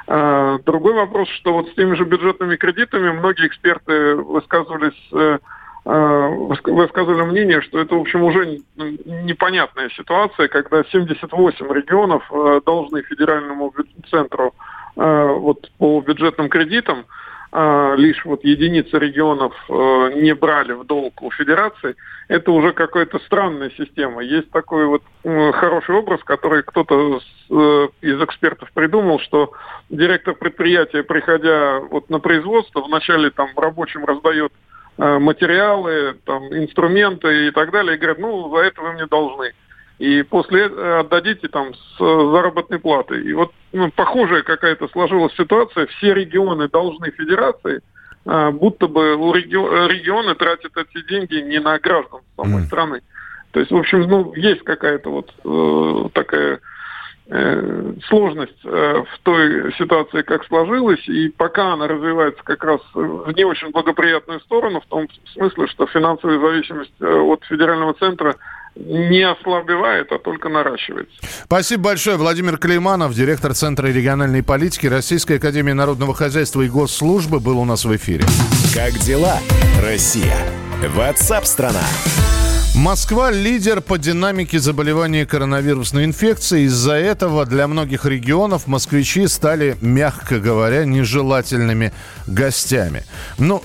А, 0.09 0.57
другой 0.59 0.93
вопрос, 0.93 1.27
что 1.29 1.53
вот 1.53 1.69
с 1.69 1.73
теми 1.75 1.95
же 1.95 2.05
бюджетными 2.05 2.55
кредитами 2.55 3.11
многие 3.11 3.47
эксперты 3.47 4.15
высказывались 4.15 4.97
э, 5.11 5.39
высказывали 5.85 7.21
мнение, 7.23 7.61
что 7.61 7.79
это, 7.79 7.95
в 7.95 8.01
общем, 8.01 8.23
уже 8.23 8.59
непонятная 8.75 9.89
ситуация, 9.91 10.49
когда 10.49 10.83
78 10.83 11.71
регионов 11.71 12.29
э, 12.29 12.59
должны 12.65 13.01
федеральному 13.03 13.73
центру 14.09 14.53
вот 14.95 15.69
по 15.77 16.01
бюджетным 16.01 16.49
кредитам, 16.49 17.05
лишь 17.53 18.25
вот 18.25 18.43
единицы 18.43 18.99
регионов 18.99 19.53
э, 19.69 20.11
не 20.15 20.35
брали 20.35 20.73
в 20.73 20.85
долг 20.85 21.21
у 21.21 21.31
федерации, 21.31 21.95
это 22.27 22.51
уже 22.51 22.73
какая-то 22.73 23.19
странная 23.19 23.71
система. 23.77 24.21
Есть 24.21 24.51
такой 24.51 24.85
вот 24.85 25.01
хороший 25.23 25.95
образ, 25.95 26.21
который 26.23 26.63
кто-то 26.63 27.19
э, 27.49 27.87
из 28.01 28.21
экспертов 28.21 28.69
придумал, 28.73 29.19
что 29.19 29.53
директор 29.89 30.35
предприятия, 30.35 31.03
приходя 31.03 31.79
вот 31.79 32.09
на 32.09 32.19
производство, 32.19 32.81
вначале 32.81 33.29
там 33.29 33.49
рабочим 33.55 34.03
раздает 34.05 34.51
э, 34.97 35.17
материалы, 35.17 36.17
там, 36.25 36.43
инструменты 36.53 37.47
и 37.47 37.51
так 37.51 37.71
далее, 37.71 37.95
и 37.95 37.97
говорят, 37.97 38.19
ну, 38.19 38.53
за 38.55 38.63
это 38.63 38.81
вы 38.81 38.93
мне 38.93 39.05
должны 39.05 39.53
и 39.99 40.21
после 40.21 40.65
этого 40.65 40.99
отдадите 40.99 41.47
там 41.47 41.73
с 41.73 41.97
заработной 41.97 42.79
платой. 42.79 43.23
И 43.23 43.33
вот 43.33 43.51
ну, 43.73 43.91
похожая 43.91 44.43
какая-то 44.43 44.87
сложилась 44.89 45.33
ситуация. 45.35 45.87
Все 45.87 46.13
регионы 46.13 46.67
должны 46.69 47.09
федерации, 47.11 47.81
а, 48.25 48.51
будто 48.51 48.87
бы 48.87 49.15
регионы 49.33 50.35
тратят 50.35 50.73
эти 50.77 51.05
деньги 51.07 51.35
не 51.35 51.59
на 51.59 51.79
граждан 51.79 52.21
самой 52.35 52.63
mm. 52.63 52.65
страны. 52.65 53.01
То 53.51 53.59
есть, 53.59 53.71
в 53.71 53.77
общем, 53.77 54.01
ну, 54.01 54.33
есть 54.35 54.63
какая-то 54.63 55.09
вот 55.09 55.33
э, 55.43 56.09
такая 56.13 56.59
э, 57.29 57.93
сложность 58.07 58.59
э, 58.63 59.03
в 59.03 59.19
той 59.23 59.73
ситуации, 59.79 60.21
как 60.21 60.45
сложилась, 60.45 61.07
и 61.07 61.29
пока 61.29 61.73
она 61.73 61.87
развивается 61.87 62.43
как 62.43 62.63
раз 62.63 62.81
в 62.93 63.31
не 63.31 63.45
очень 63.45 63.71
благоприятную 63.71 64.41
сторону, 64.41 64.81
в 64.81 64.85
том 64.85 65.07
смысле, 65.33 65.67
что 65.67 65.87
финансовая 65.87 66.39
зависимость 66.39 66.93
э, 66.99 67.05
от 67.05 67.43
федерального 67.45 67.93
центра 67.95 68.35
не 68.79 69.23
ослабевает, 69.23 70.11
а 70.11 70.19
только 70.19 70.49
наращивается. 70.49 71.15
Спасибо 71.43 71.83
большое. 71.85 72.17
Владимир 72.17 72.57
Клейманов, 72.57 73.13
директор 73.13 73.53
Центра 73.53 73.87
региональной 73.87 74.43
политики 74.43 74.87
Российской 74.87 75.37
Академии 75.37 75.73
Народного 75.73 76.13
Хозяйства 76.13 76.61
и 76.61 76.69
Госслужбы, 76.69 77.39
был 77.39 77.59
у 77.59 77.65
нас 77.65 77.85
в 77.85 77.95
эфире. 77.95 78.25
Как 78.73 78.93
дела, 78.99 79.39
Россия? 79.81 80.37
Ватсап-страна! 80.95 81.83
Москва– 82.75 83.31
лидер 83.31 83.81
по 83.81 83.97
динамике 83.97 84.59
заболевания 84.59 85.25
коронавирусной 85.25 86.05
инфекцией. 86.05 86.65
Из-за 86.65 86.93
этого 86.93 87.45
для 87.45 87.67
многих 87.67 88.05
регионов 88.05 88.67
москвичи 88.67 89.27
стали, 89.27 89.77
мягко 89.81 90.39
говоря, 90.39 90.85
нежелательными 90.85 91.91
гостями. 92.27 93.03
Ну, 93.39 93.63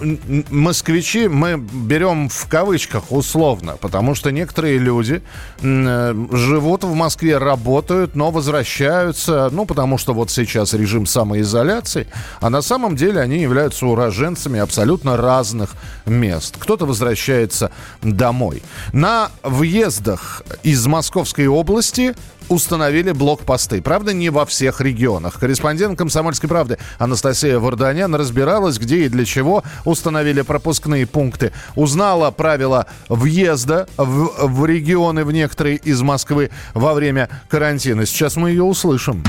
москвичи 0.50 1.28
мы 1.28 1.56
берем 1.56 2.28
в 2.30 2.46
кавычках 2.48 3.12
условно, 3.12 3.76
потому 3.76 4.14
что 4.14 4.30
некоторые 4.30 4.78
люди 4.78 5.22
э, 5.60 6.26
живут 6.32 6.84
в 6.84 6.94
Москве, 6.94 7.38
работают, 7.38 8.14
но 8.14 8.30
возвращаются, 8.30 9.50
ну, 9.52 9.66
потому 9.66 9.98
что 9.98 10.14
вот 10.14 10.30
сейчас 10.30 10.72
режим 10.72 11.06
самоизоляции, 11.06 12.06
а 12.40 12.48
на 12.50 12.62
самом 12.62 12.96
деле 12.96 13.20
они 13.20 13.40
являются 13.40 13.86
уроженцами 13.86 14.58
абсолютно 14.58 15.16
разных 15.16 15.74
мест. 16.06 16.56
Кто-то 16.58 16.86
возвращается 16.86 17.70
домой. 18.02 18.62
На 19.02 19.32
въездах 19.42 20.44
из 20.62 20.86
Московской 20.86 21.48
области 21.48 22.14
установили 22.48 23.10
блокпосты. 23.10 23.82
Правда, 23.82 24.12
не 24.12 24.30
во 24.30 24.46
всех 24.46 24.80
регионах. 24.80 25.40
Корреспондент 25.40 25.98
«Комсомольской 25.98 26.48
правды» 26.48 26.78
Анастасия 27.00 27.58
Варданян 27.58 28.14
разбиралась, 28.14 28.78
где 28.78 29.06
и 29.06 29.08
для 29.08 29.24
чего 29.24 29.64
установили 29.84 30.42
пропускные 30.42 31.08
пункты. 31.08 31.52
Узнала 31.74 32.30
правила 32.30 32.86
въезда 33.08 33.88
в, 33.96 34.46
в 34.46 34.66
регионы, 34.66 35.24
в 35.24 35.32
некоторые 35.32 35.78
из 35.78 36.00
Москвы 36.00 36.50
во 36.72 36.94
время 36.94 37.28
карантина. 37.48 38.06
Сейчас 38.06 38.36
мы 38.36 38.50
ее 38.50 38.62
услышим. 38.62 39.24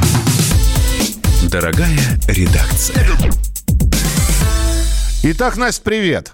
Дорогая 1.50 2.20
редакция. 2.28 3.08
Итак, 5.24 5.58
Настя, 5.58 5.82
привет. 5.84 6.34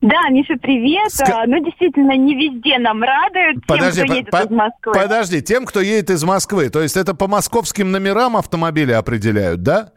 Да, 0.00 0.28
Миша, 0.30 0.54
привет. 0.60 1.10
Ск... 1.12 1.28
А, 1.28 1.46
ну, 1.46 1.64
действительно, 1.64 2.16
не 2.16 2.34
везде 2.34 2.78
нам 2.78 3.02
радуют 3.02 3.66
подожди, 3.66 4.00
тем, 4.00 4.06
кто 4.06 4.14
едет 4.14 4.30
по- 4.30 4.36
из 4.38 4.50
Москвы. 4.50 4.92
Подожди, 4.94 5.42
тем, 5.42 5.66
кто 5.66 5.80
едет 5.80 6.10
из 6.10 6.24
Москвы. 6.24 6.68
То 6.70 6.80
есть 6.82 6.96
это 6.96 7.14
по 7.14 7.26
московским 7.26 7.90
номерам 7.90 8.36
автомобили 8.36 8.92
определяют, 8.92 9.62
да? 9.62 9.92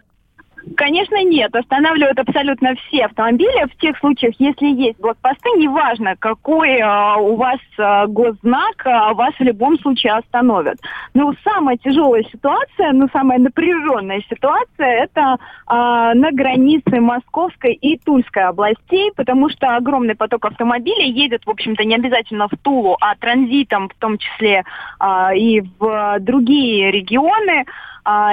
Конечно, 0.76 1.24
нет. 1.24 1.56
Останавливают 1.56 2.20
абсолютно 2.20 2.76
все 2.76 3.06
автомобили. 3.06 3.66
В 3.66 3.78
тех 3.78 3.98
случаях, 3.98 4.36
если 4.40 4.68
есть 4.68 5.00
блокпосты, 5.00 5.50
неважно, 5.58 6.16
какой 6.18 6.78
э, 6.78 7.16
у 7.20 7.36
вас 7.36 7.60
э, 7.78 8.08
госзнак, 8.08 8.86
э, 8.86 9.14
вас 9.14 9.34
в 9.40 9.44
любом 9.44 9.80
случае 9.80 10.14
остановят. 10.14 10.78
Но 11.14 11.34
самая 11.44 11.78
тяжелая 11.78 12.24
ситуация, 12.32 12.92
ну, 12.94 13.08
самая 13.12 13.40
напряженная 13.40 14.22
ситуация, 14.30 15.04
это 15.04 15.38
э, 15.42 15.74
на 16.14 16.32
границе 16.32 17.00
Московской 17.00 17.74
и 17.74 17.98
Тульской 17.98 18.44
областей, 18.44 19.12
потому 19.16 19.50
что 19.50 19.76
огромный 19.76 20.16
поток 20.16 20.46
автомобилей 20.46 21.12
едет, 21.12 21.46
в 21.46 21.50
общем-то, 21.50 21.84
не 21.84 21.96
обязательно 21.96 22.48
в 22.48 22.58
Тулу, 22.62 22.98
а 23.02 23.16
транзитом, 23.16 23.90
в 23.90 23.96
том 23.96 24.18
числе 24.18 24.64
э, 25.00 25.38
и 25.38 25.62
в 25.80 26.18
другие 26.20 26.92
регионы. 26.92 27.66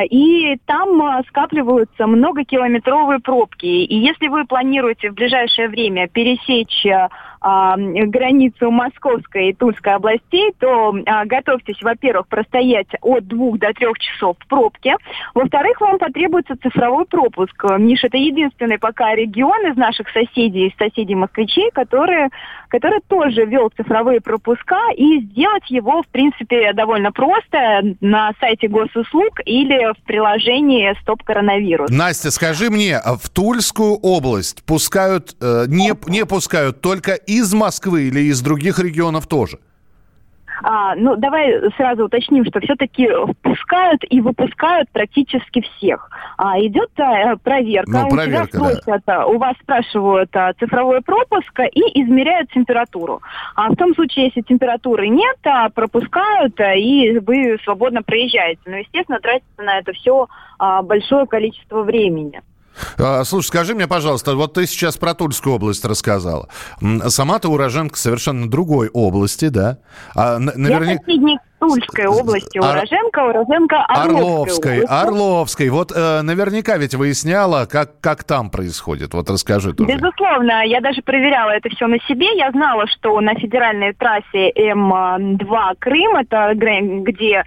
И 0.05 0.57
там 0.67 1.01
а, 1.03 1.23
скапливаются 1.29 2.07
многокилометровые 2.07 3.21
пробки. 3.21 3.67
И 3.67 3.95
если 3.97 4.29
вы 4.29 4.45
планируете 4.47 5.11
в 5.11 5.15
ближайшее 5.15 5.69
время 5.69 6.09
пересечь 6.09 6.87
а, 7.41 7.77
границу 7.77 8.71
Московской 8.71 9.51
и 9.51 9.55
Тульской 9.55 9.95
областей, 9.95 10.53
то 10.59 10.95
а, 11.07 11.25
готовьтесь, 11.25 11.81
во-первых, 11.83 12.27
простоять 12.29 12.89
от 13.01 13.27
двух 13.27 13.59
до 13.59 13.73
трех 13.73 13.99
часов 13.99 14.37
в 14.41 14.47
пробке. 14.49 14.97
Во-вторых, 15.35 15.81
вам 15.81 15.99
потребуется 15.99 16.55
цифровой 16.61 17.07
пропуск. 17.07 17.65
Миш, 17.79 18.03
это 18.05 18.17
единственный 18.17 18.79
пока 18.79 19.15
регион 19.15 19.71
из 19.71 19.77
наших 19.77 20.09
соседей, 20.11 20.69
из 20.69 20.77
соседей 20.77 21.15
москвичей, 21.15 21.71
который, 21.73 22.29
который 22.69 23.01
тоже 23.07 23.45
вел 23.45 23.71
цифровые 23.77 24.21
пропуска, 24.21 24.91
и 24.97 25.21
сделать 25.21 25.71
его, 25.71 26.03
в 26.03 26.09
принципе, 26.09 26.73
довольно 26.73 27.13
просто 27.13 27.83
на 28.01 28.33
сайте 28.41 28.69
госуслуг 28.69 29.41
или 29.45 29.93
в 29.93 30.05
приложении 30.05 30.95
«Стоп 31.03 31.23
коронавирус». 31.23 31.91
Настя, 31.91 32.31
скажи 32.31 32.71
мне, 32.71 33.01
в 33.05 33.29
Тульскую 33.31 33.95
область 33.97 34.65
пускают, 34.65 35.37
э, 35.41 35.65
не, 35.69 35.93
не 36.11 36.25
пускают 36.25 36.81
только 36.81 37.13
из 37.39 37.55
Москвы 37.55 38.09
или 38.09 38.21
из 38.21 38.41
других 38.41 38.79
регионов 38.79 39.27
тоже? 39.27 39.59
А, 40.63 40.95
ну, 40.97 41.17
давай 41.17 41.71
сразу 41.77 42.07
уточним, 42.07 42.45
что 42.45 42.61
все-таки 42.61 43.09
впускают 43.09 44.03
и 44.09 44.21
выпускают 44.21 44.91
практически 44.91 45.61
всех. 45.61 46.11
А, 46.37 46.59
идет 46.61 46.91
а, 46.99 47.37
проверка. 47.37 47.91
Ну, 47.91 48.09
проверка, 48.09 48.57
у, 48.57 48.81
тебя 48.81 49.01
да. 49.07 49.27
у 49.27 49.39
вас 49.39 49.55
спрашивают 49.63 50.35
а, 50.35 50.53
цифровой 50.55 51.01
пропуск 51.01 51.61
и 51.73 52.03
измеряют 52.03 52.51
температуру. 52.51 53.23
А 53.55 53.71
в 53.71 53.77
том 53.77 53.95
случае, 53.95 54.27
если 54.27 54.41
температуры 54.41 55.09
нет, 55.09 55.39
а, 55.45 55.69
пропускают, 55.69 56.59
а, 56.61 56.75
и 56.75 57.19
вы 57.19 57.59
свободно 57.63 58.03
проезжаете. 58.03 58.61
Но, 58.67 58.79
естественно, 58.79 59.21
тратится 59.21 59.63
на 59.63 59.79
это 59.79 59.93
все 59.93 60.27
а, 60.59 60.83
большое 60.83 61.27
количество 61.27 61.83
времени. 61.83 62.43
А, 62.99 63.25
слушай, 63.25 63.49
скажи 63.49 63.75
мне, 63.75 63.87
пожалуйста, 63.87 64.35
вот 64.35 64.55
ты 64.55 64.67
сейчас 64.67 64.97
про 64.97 65.15
Тульскую 65.15 65.57
область 65.57 65.85
рассказала. 65.85 66.49
Сама 67.09 67.39
ты 67.39 67.49
уроженка 67.49 67.97
совершенно 67.99 68.49
другой 68.49 68.89
области, 68.89 69.49
да? 69.49 69.79
А, 70.15 70.39
наверня... 70.39 70.93
Я 70.93 70.99
соседник 70.99 71.41
Тульской 71.59 72.07
области, 72.07 72.59
Ор... 72.59 72.71
уроженка, 72.71 73.19
уроженка 73.25 73.85
Орловской. 73.85 74.83
Орловской, 74.83 74.85
Орловской. 74.85 75.69
Вот 75.71 75.93
э, 75.95 76.23
наверняка 76.23 76.77
ведь 76.77 76.95
выясняла, 76.95 77.67
как, 77.67 78.01
как 78.01 78.23
там 78.25 78.51
происходит. 78.51 79.13
Вот 79.15 79.29
расскажи 79.29 79.75
тоже. 79.75 79.93
Безусловно, 79.93 80.65
я 80.65 80.81
даже 80.81 81.03
проверяла 81.03 81.51
это 81.51 81.69
все 81.71 81.87
на 81.89 81.99
себе. 82.07 82.37
Я 82.37 82.51
знала, 82.53 82.87
что 82.87 83.21
на 83.21 83.35
федеральной 83.35 83.93
трассе 83.93 84.53
М2 84.57 85.75
Крым, 85.81 86.17
это 86.17 86.53
где 86.55 87.45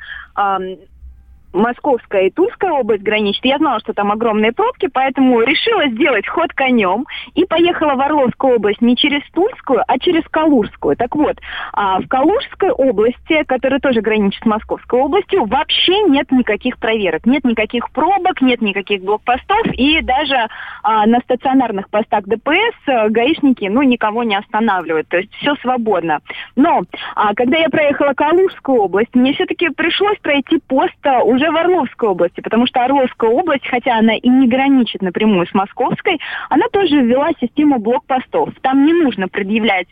Московская 1.54 2.28
и 2.28 2.30
Тульская 2.30 2.72
область 2.72 3.04
граничит. 3.04 3.44
Я 3.46 3.58
знала, 3.58 3.80
что 3.80 3.94
там 3.94 4.12
огромные 4.12 4.52
пробки, 4.52 4.88
поэтому 4.92 5.42
решила 5.42 5.88
сделать 5.90 6.28
ход 6.28 6.54
конем 6.54 7.06
и 7.36 7.46
поехала 7.46 7.96
в 7.96 8.02
Орловскую 8.02 8.56
область 8.56 8.82
не 8.82 8.96
через 8.96 9.22
Тульскую, 9.32 9.84
а 9.88 10.00
через 10.00 10.24
Калужскую. 10.30 10.96
Так 10.96 11.16
вот, 11.16 11.38
а, 11.74 12.00
в 12.00 12.08
Калужской 12.08 12.72
области, 12.72 13.44
которая 13.44 13.80
тоже 13.80 14.02
граничит 14.02 14.42
с 14.44 14.46
Московской 14.46 15.00
областью, 15.00 15.46
вообще 15.46 16.02
нет 16.04 16.32
никаких 16.32 16.78
проверок, 16.78 17.26
нет 17.26 17.44
никаких 17.44 17.92
пробок, 17.92 18.42
нет 18.42 18.62
никаких 18.62 19.02
блокпостов, 19.04 19.66
и 19.74 20.02
даже 20.02 20.48
а, 20.84 21.06
на 21.06 21.20
стационарных 21.20 21.90
постах 21.90 22.26
ДПС 22.26 22.76
э, 22.88 23.10
гаишники, 23.10 23.66
ну, 23.66 23.82
никого 23.82 24.24
не 24.24 24.36
останавливают, 24.36 25.08
то 25.08 25.18
есть 25.18 25.34
все 25.36 25.56
свободно. 25.56 26.20
Но, 26.56 26.84
а, 27.16 27.34
когда 27.34 27.58
я 27.58 27.70
проехала 27.70 28.14
Калужскую 28.14 28.82
область, 28.82 29.14
мне 29.16 29.34
все-таки 29.34 29.70
пришлось 29.70 30.18
пройти 30.20 30.60
пост 30.68 30.92
уже 31.26 31.41
уже 31.42 31.52
в 31.52 31.56
Орловской 31.56 32.10
области, 32.10 32.42
потому 32.42 32.68
что 32.68 32.84
Орловская 32.84 33.30
область, 33.30 33.68
хотя 33.68 33.98
она 33.98 34.16
и 34.16 34.30
не 34.30 34.48
граничит 34.48 35.02
напрямую 35.02 35.48
с 35.48 35.54
Московской, 35.54 36.20
она 36.50 36.68
тоже 36.72 37.02
ввела 37.02 37.30
систему 37.40 37.80
блокпостов. 37.80 38.50
Там 38.62 38.86
не 38.86 38.94
нужно 38.94 39.28
предъявлять 39.28 39.88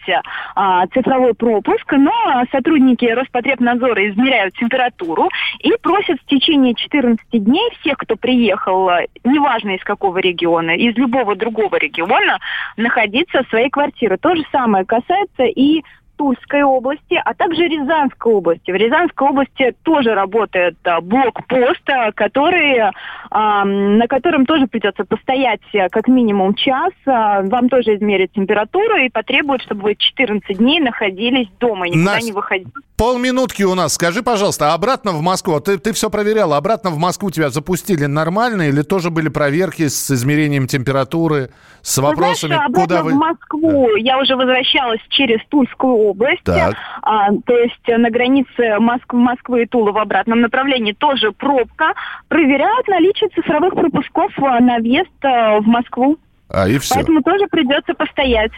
а, 0.55 0.85
цифровой 0.87 1.33
пропуск, 1.33 1.91
но 1.93 2.11
сотрудники 2.51 3.05
Роспотребнадзора 3.05 4.09
измеряют 4.09 4.53
температуру 4.55 5.29
и 5.59 5.71
просят 5.81 6.19
в 6.21 6.25
течение 6.25 6.75
14 6.75 7.25
дней 7.31 7.69
всех, 7.79 7.97
кто 7.97 8.15
приехал, 8.15 8.89
неважно 9.23 9.71
из 9.71 9.83
какого 9.83 10.19
региона, 10.19 10.71
из 10.71 10.95
любого 10.95 11.35
другого 11.35 11.77
региона, 11.77 12.39
находиться 12.77 13.43
в 13.43 13.49
своей 13.49 13.69
квартире. 13.69 14.17
То 14.17 14.35
же 14.35 14.43
самое 14.51 14.85
касается 14.85 15.43
и 15.43 15.83
Тульской 16.19 16.63
области, 16.63 17.19
а 17.23 17.33
также 17.33 17.69
Рязанской 17.69 18.33
области. 18.33 18.71
В 18.71 18.75
Рязанской 18.75 19.25
области 19.25 19.73
тоже 19.83 20.13
работает 20.13 20.75
а, 20.83 20.99
блокпост, 20.99 21.89
а, 21.89 22.11
который, 22.11 22.91
а, 23.31 23.63
на 23.63 24.05
котором 24.07 24.45
тоже 24.45 24.67
придется 24.67 25.05
постоять 25.05 25.61
как 25.91 26.09
минимум 26.09 26.55
час. 26.55 26.91
Вам 27.05 27.69
тоже 27.69 27.95
измерят 27.95 28.33
температуру 28.33 28.97
и 28.97 29.07
потребуют, 29.07 29.61
чтобы 29.61 29.83
вы 29.83 29.95
14 29.95 30.57
дней 30.57 30.81
находились 30.81 31.47
дома, 31.57 31.87
никуда 31.87 32.15
Настя, 32.15 32.25
не 32.25 32.31
выходили. 32.33 32.71
Полминутки 32.97 33.63
у 33.63 33.75
нас. 33.75 33.93
Скажи, 33.93 34.21
пожалуйста, 34.21 34.73
обратно 34.73 35.11
в 35.11 35.21
Москву, 35.21 35.57
ты, 35.61 35.77
ты 35.77 35.93
все 35.93 36.09
проверяла, 36.09 36.57
обратно 36.57 36.89
в 36.89 36.97
Москву 36.97 37.31
тебя 37.31 37.49
запустили 37.49 38.07
нормально 38.07 38.63
или 38.63 38.81
тоже 38.81 39.09
были 39.09 39.29
проверки 39.29 39.87
с 39.87 40.11
измерением 40.11 40.67
температуры, 40.67 41.51
с 41.81 41.97
вопросами, 41.97 42.51
Вы 42.51 42.55
знаешь, 42.57 42.71
куда 42.73 43.03
вы... 43.03 43.13
в 43.13 43.15
Москву 43.15 43.95
я 43.95 44.19
уже 44.19 44.35
возвращалась 44.35 44.99
через 45.07 45.39
Тульскую 45.47 46.08
область. 46.09 46.43
Так. 46.43 46.75
А, 47.01 47.29
то 47.45 47.57
есть 47.57 47.87
на 47.87 48.09
границе 48.09 48.77
Моск- 48.79 49.13
Москвы 49.13 49.63
и 49.63 49.65
Тула 49.65 49.91
в 49.91 49.97
обратном 49.97 50.41
направлении 50.41 50.93
тоже 50.93 51.31
пробка. 51.31 51.93
Проверяют 52.27 52.87
наличие 52.87 53.29
цифровых 53.29 53.73
пропусков 53.73 54.31
а, 54.37 54.59
на 54.59 54.77
въезд 54.77 55.09
а, 55.23 55.59
в 55.59 55.67
Москву. 55.67 56.17
А, 56.49 56.67
и 56.67 56.79
все. 56.79 56.95
Поэтому 56.95 57.21
тоже 57.21 57.45
придется 57.47 57.93
постоять. 57.93 58.51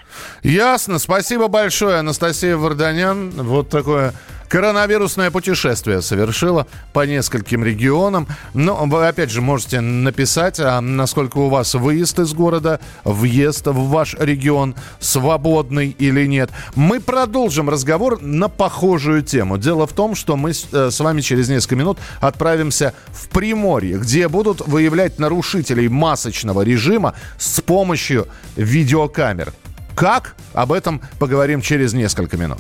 Ясно. 0.44 0.98
Спасибо 0.98 1.48
большое, 1.50 1.98
Анастасия 1.98 2.56
Варданян. 2.56 3.32
Вот 3.32 3.70
такое 3.70 4.14
коронавирусное 4.52 5.32
путешествие 5.32 6.02
совершила 6.02 6.68
по 6.92 7.06
нескольким 7.06 7.64
регионам. 7.64 8.28
Но 8.54 8.76
вы, 8.86 9.08
опять 9.08 9.32
же, 9.32 9.40
можете 9.42 9.80
написать, 9.80 10.60
а 10.60 10.82
насколько 10.82 11.38
у 11.38 11.48
вас 11.48 11.74
выезд 11.74 12.20
из 12.20 12.34
города, 12.34 12.82
въезд 13.06 13.68
в 13.68 13.88
ваш 13.88 14.14
регион 14.20 14.76
свободный 15.00 15.96
или 15.98 16.26
нет. 16.26 16.50
Мы 16.76 17.00
продолжим 17.00 17.70
разговор 17.70 18.22
на 18.22 18.50
похожую 18.50 19.22
тему. 19.22 19.58
Дело 19.58 19.88
в 19.88 19.94
том, 19.94 20.16
что 20.16 20.36
мы 20.36 20.54
с, 20.54 20.68
э, 20.74 20.90
вами 21.00 21.22
через 21.22 21.48
несколько 21.48 21.78
минут 21.78 21.98
отправимся 22.20 22.94
в 23.14 23.30
Приморье, 23.30 24.00
где 24.00 24.28
будут 24.28 24.68
выявлять 24.68 25.18
нарушителей 25.18 25.88
масочного 25.88 26.64
режима 26.64 27.16
с 27.38 27.62
помощью 27.62 28.28
видеокамер. 28.58 29.54
Как? 29.96 30.36
Об 30.52 30.74
этом 30.74 31.00
поговорим 31.20 31.62
через 31.62 31.94
несколько 31.94 32.36
минут. 32.36 32.60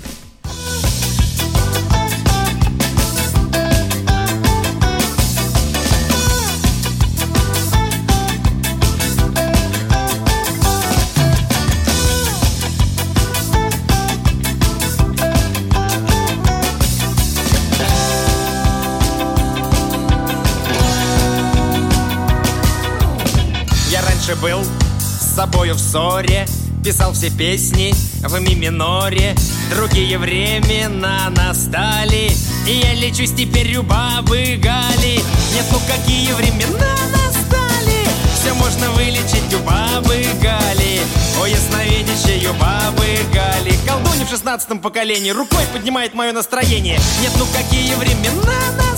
Был 24.41 24.63
с 24.99 25.36
собою 25.36 25.75
в 25.75 25.80
ссоре 25.80 26.47
Писал 26.84 27.13
все 27.13 27.30
песни 27.30 27.93
в 28.23 28.39
ми 28.39 28.56
миноре 28.56 29.36
Другие 29.69 30.17
времена 30.17 31.30
настали 31.30 32.32
И 32.67 32.82
я 32.84 32.93
лечусь 32.95 33.34
теперь 33.34 33.75
у 33.77 33.84
бабы 33.84 34.58
Гали. 34.62 35.21
Нет, 35.54 35.65
ну 35.71 35.80
какие 35.88 36.34
времена 36.34 36.95
настали 37.13 38.04
Все 38.34 38.54
можно 38.56 38.89
вылечить 38.91 39.54
у 39.54 39.60
бабы 39.60 40.25
Гали. 40.41 41.01
О, 41.39 41.45
ясновидящей 41.45 42.47
у 42.47 42.54
бабы 42.54 43.19
Гали. 43.32 43.75
Колдунья 43.86 44.25
в 44.25 44.30
шестнадцатом 44.30 44.80
поколении 44.80 45.30
Рукой 45.30 45.63
поднимает 45.71 46.15
мое 46.15 46.32
настроение. 46.32 46.99
Нет, 47.21 47.32
ну 47.38 47.45
какие 47.45 47.93
времена 47.93 48.56
настали 48.77 48.90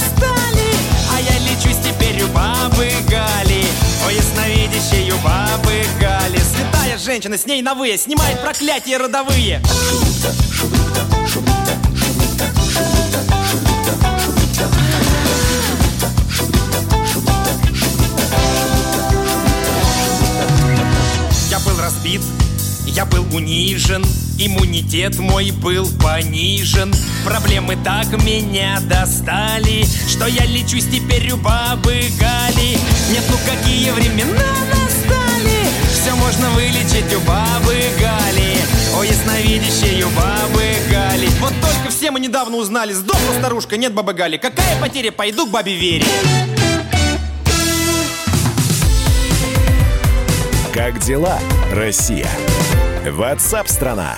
бабы 2.33 2.89
Гали 3.09 3.63
О, 4.05 4.11
ясновидящей 4.11 5.11
у 5.11 5.17
бабы 5.17 5.85
Гали. 5.99 6.37
Святая 6.37 6.97
женщина, 6.97 7.37
с 7.37 7.45
ней 7.45 7.61
на 7.61 7.75
вы 7.75 7.97
Снимает 7.97 8.41
проклятия 8.41 8.97
родовые. 8.97 9.61
Я 9.61 11.22
я 22.93 23.05
был 23.05 23.25
унижен 23.33 24.05
Иммунитет 24.37 25.19
мой 25.19 25.51
был 25.51 25.87
понижен. 26.01 26.93
Проблемы 27.23 27.77
так 27.83 28.07
меня 28.23 28.79
достали 28.81 29.85
Что 30.07 30.25
я 30.25 30.45
лечусь 30.45 30.85
теперь 30.85 31.31
у 31.31 31.37
бабы 31.37 32.03
Гали. 32.19 32.77
Нет, 33.11 33.23
ну 33.29 33.37
какие 33.45 33.91
времена 33.91 34.53
настали? 34.69 35.67
Все 35.91 36.15
можно 36.15 36.49
вылечить 36.51 37.13
у 37.15 37.19
бабы 37.21 37.77
Гали. 37.99 38.57
О, 38.95 39.03
ясновидящей 39.03 40.03
у 40.03 40.09
бабы 40.09 40.63
Гали. 40.89 41.27
Вот 41.39 41.53
только 41.61 41.89
все 41.95 42.11
мы 42.11 42.19
недавно 42.19 42.57
узнали 42.57 42.93
Сдохла 42.93 43.33
старушка, 43.39 43.77
нет 43.77 43.93
бабы 43.93 44.13
Гали. 44.13 44.37
Какая 44.37 44.79
потеря, 44.81 45.11
пойду 45.11 45.45
к 45.45 45.51
бабе 45.51 45.75
Вере 45.75 46.05
Как 50.73 50.97
дела, 50.97 51.37
Россия? 51.71 52.27
Ватсап-страна! 53.07 54.15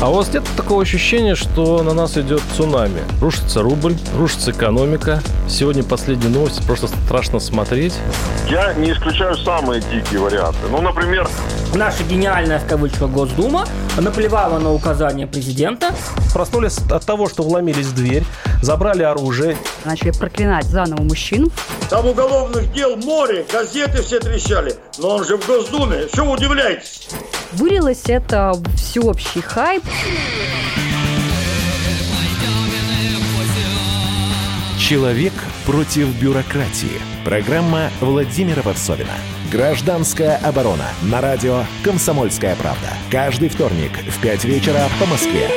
А 0.00 0.10
у 0.10 0.14
вас 0.14 0.32
нет 0.34 0.42
такого 0.56 0.82
ощущения, 0.82 1.36
что 1.36 1.80
на 1.84 1.94
нас 1.94 2.18
идет 2.18 2.42
цунами? 2.56 3.02
Рушится 3.20 3.62
рубль, 3.62 3.96
рушится 4.16 4.50
экономика. 4.50 5.22
Сегодня 5.48 5.84
последние 5.84 6.30
новости, 6.30 6.60
просто 6.66 6.88
страшно 6.88 7.38
смотреть. 7.38 7.94
Я 8.48 8.74
не 8.74 8.90
исключаю 8.90 9.36
самые 9.36 9.80
дикие 9.82 10.18
варианты. 10.18 10.58
Ну, 10.68 10.80
например, 10.80 11.28
Наша 11.74 12.02
гениальная, 12.02 12.58
в 12.58 12.66
кавычках, 12.66 13.10
Госдума 13.10 13.64
наплевала 13.96 14.58
на 14.58 14.72
указания 14.72 15.26
президента. 15.26 15.94
Проснулись 16.32 16.78
от 16.90 17.06
того, 17.06 17.28
что 17.28 17.42
вломились 17.44 17.86
в 17.86 17.94
дверь, 17.94 18.24
забрали 18.60 19.02
оружие. 19.04 19.56
Начали 19.84 20.10
проклинать 20.10 20.64
заново 20.66 21.02
мужчину. 21.02 21.50
Там 21.88 22.06
уголовных 22.06 22.72
дел 22.72 22.96
море, 22.96 23.46
газеты 23.52 24.02
все 24.02 24.18
трещали. 24.18 24.74
Но 24.98 25.16
он 25.16 25.24
же 25.24 25.36
в 25.36 25.46
Госдуме. 25.46 26.08
Что 26.12 26.24
вы 26.24 26.32
удивляетесь? 26.32 27.08
Вылилось 27.52 28.02
это 28.06 28.52
всеобщий 28.76 29.40
хайп. 29.40 29.84
Человек 34.78 35.32
против 35.66 36.08
бюрократии. 36.20 37.00
Программа 37.24 37.90
Владимира 38.00 38.60
Варсовина. 38.62 39.12
Гражданская 39.50 40.36
оборона. 40.36 40.86
На 41.02 41.20
радио 41.20 41.64
«Комсомольская 41.82 42.54
правда». 42.54 42.86
Каждый 43.10 43.48
вторник 43.48 43.90
в 44.06 44.20
5 44.20 44.44
вечера 44.44 44.86
по 45.00 45.06
Москве. 45.06 45.50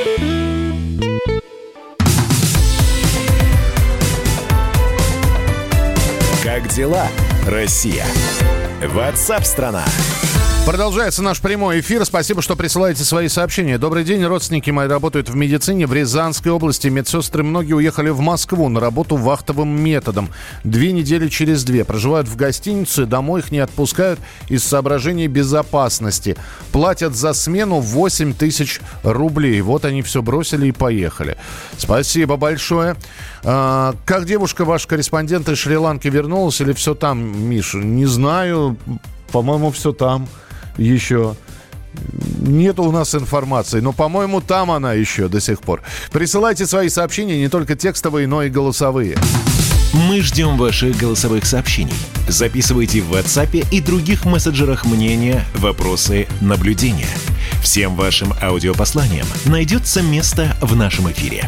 Как 6.43 6.67
дела, 6.69 7.05
Россия? 7.47 8.05
Ватсап-страна! 8.81 9.85
Продолжается 10.65 11.21
наш 11.21 11.41
прямой 11.41 11.81
эфир. 11.81 12.05
Спасибо, 12.05 12.41
что 12.41 12.55
присылаете 12.55 13.03
свои 13.03 13.27
сообщения. 13.27 13.77
Добрый 13.77 14.05
день. 14.05 14.23
Родственники 14.23 14.69
мои 14.71 14.87
работают 14.87 15.27
в 15.27 15.35
медицине 15.35 15.87
в 15.87 15.93
Рязанской 15.93 16.53
области. 16.53 16.87
Медсестры 16.87 17.43
многие 17.43 17.73
уехали 17.73 18.09
в 18.09 18.21
Москву 18.21 18.69
на 18.69 18.79
работу 18.79 19.17
вахтовым 19.17 19.67
методом. 19.67 20.29
Две 20.63 20.93
недели 20.93 21.27
через 21.27 21.65
две. 21.65 21.83
Проживают 21.83 22.29
в 22.29 22.37
гостинице, 22.37 23.05
домой 23.05 23.41
их 23.41 23.51
не 23.51 23.59
отпускают 23.59 24.21
из 24.47 24.63
соображений 24.63 25.27
безопасности. 25.27 26.37
Платят 26.71 27.13
за 27.13 27.33
смену 27.33 27.81
8 27.81 28.33
тысяч 28.33 28.79
рублей. 29.03 29.59
Вот 29.59 29.83
они 29.83 30.01
все 30.01 30.21
бросили 30.21 30.67
и 30.67 30.71
поехали. 30.71 31.35
Спасибо 31.77 32.37
большое. 32.37 32.95
А, 33.43 33.95
как 34.05 34.25
девушка, 34.25 34.63
ваш 34.63 34.87
корреспондент 34.87 35.49
из 35.49 35.57
Шри-Ланки 35.57 36.07
вернулась 36.07 36.61
или 36.61 36.71
все 36.71 36.95
там, 36.95 37.19
Миша? 37.49 37.79
Не 37.79 38.05
знаю. 38.05 38.77
По-моему, 39.29 39.71
все 39.71 39.91
там 39.91 40.29
еще. 40.77 41.35
Нет 42.41 42.79
у 42.79 42.91
нас 42.91 43.13
информации, 43.13 43.79
но, 43.79 43.93
по-моему, 43.93 44.41
там 44.41 44.71
она 44.71 44.93
еще 44.93 45.27
до 45.27 45.39
сих 45.39 45.61
пор. 45.61 45.81
Присылайте 46.11 46.65
свои 46.65 46.89
сообщения, 46.89 47.37
не 47.37 47.49
только 47.49 47.75
текстовые, 47.75 48.27
но 48.27 48.43
и 48.43 48.49
голосовые. 48.49 49.15
Мы 49.93 50.21
ждем 50.21 50.57
ваших 50.57 50.97
голосовых 50.97 51.45
сообщений. 51.45 51.93
Записывайте 52.27 53.01
в 53.01 53.13
WhatsApp 53.13 53.67
и 53.69 53.79
других 53.79 54.25
мессенджерах 54.25 54.85
мнения, 54.85 55.45
вопросы, 55.53 56.27
наблюдения. 56.41 57.09
Всем 57.61 57.95
вашим 57.95 58.33
аудиопосланиям 58.41 59.27
найдется 59.45 60.01
место 60.01 60.57
в 60.61 60.75
нашем 60.75 61.11
эфире. 61.11 61.47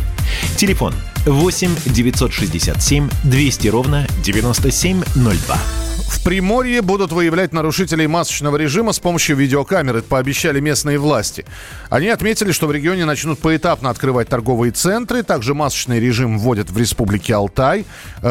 Телефон 0.57 0.93
8 1.25 1.75
967 1.87 3.09
200 3.23 3.67
ровно 3.67 4.07
9702. 4.23 5.84
В 6.15 6.23
Приморье 6.23 6.81
будут 6.81 7.11
выявлять 7.11 7.53
нарушителей 7.53 8.07
масочного 8.07 8.55
режима 8.57 8.93
с 8.93 8.99
помощью 8.99 9.35
видеокамеры, 9.35 10.01
пообещали 10.01 10.59
местные 10.59 10.97
власти. 10.97 11.45
Они 11.89 12.07
отметили, 12.07 12.51
что 12.51 12.65
в 12.65 12.71
регионе 12.71 13.05
начнут 13.05 13.37
поэтапно 13.39 13.89
открывать 13.91 14.29
торговые 14.29 14.71
центры. 14.71 15.21
Также 15.23 15.53
масочный 15.53 15.99
режим 15.99 16.39
вводят 16.39 16.71
в 16.71 16.77
республике 16.77 17.35
Алтай. 17.35 17.85
Э, 18.23 18.27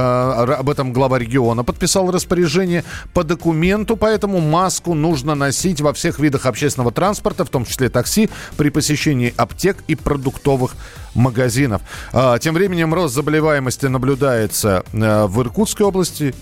об 0.58 0.70
этом 0.70 0.92
глава 0.92 1.18
региона 1.18 1.62
подписал 1.62 2.10
распоряжение. 2.10 2.84
По 3.12 3.22
документу, 3.22 3.96
поэтому 3.96 4.40
маску 4.40 4.94
нужно 4.94 5.34
носить 5.34 5.80
во 5.80 5.92
всех 5.92 6.18
видах 6.18 6.46
общественного 6.46 6.90
транспорта, 6.90 7.44
в 7.44 7.50
том 7.50 7.64
числе 7.64 7.90
такси, 7.90 8.30
при 8.56 8.70
посещении 8.70 9.32
аптек 9.36 9.76
и 9.86 9.94
продуктовых 9.94 10.72
магазинов. 11.14 11.82
А, 12.12 12.38
тем 12.38 12.54
временем 12.54 12.92
рост 12.92 13.14
заболеваемости 13.14 13.86
наблюдается 13.86 14.84
э, 14.92 15.26
в 15.26 15.40
Иркутской 15.42 15.86
области, 15.86 16.34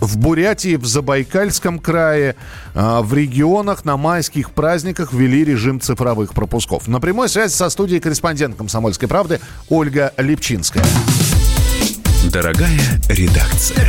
в 0.00 0.18
Бурятии, 0.18 0.76
в 0.76 0.86
Забайкальском 0.86 1.78
крае, 1.78 2.36
э, 2.74 3.00
в 3.00 3.14
регионах 3.14 3.84
на 3.84 3.96
майских 3.96 4.50
праздниках 4.50 5.12
ввели 5.12 5.44
режим 5.44 5.80
цифровых 5.80 6.34
пропусков. 6.34 6.88
На 6.88 7.00
прямой 7.00 7.28
связи 7.28 7.52
со 7.52 7.70
студией 7.70 8.00
корреспондент 8.00 8.56
«Комсомольской 8.56 9.08
правды» 9.08 9.40
Ольга 9.68 10.12
Липчинская. 10.16 10.84
Дорогая 12.30 12.80
редакция. 13.08 13.86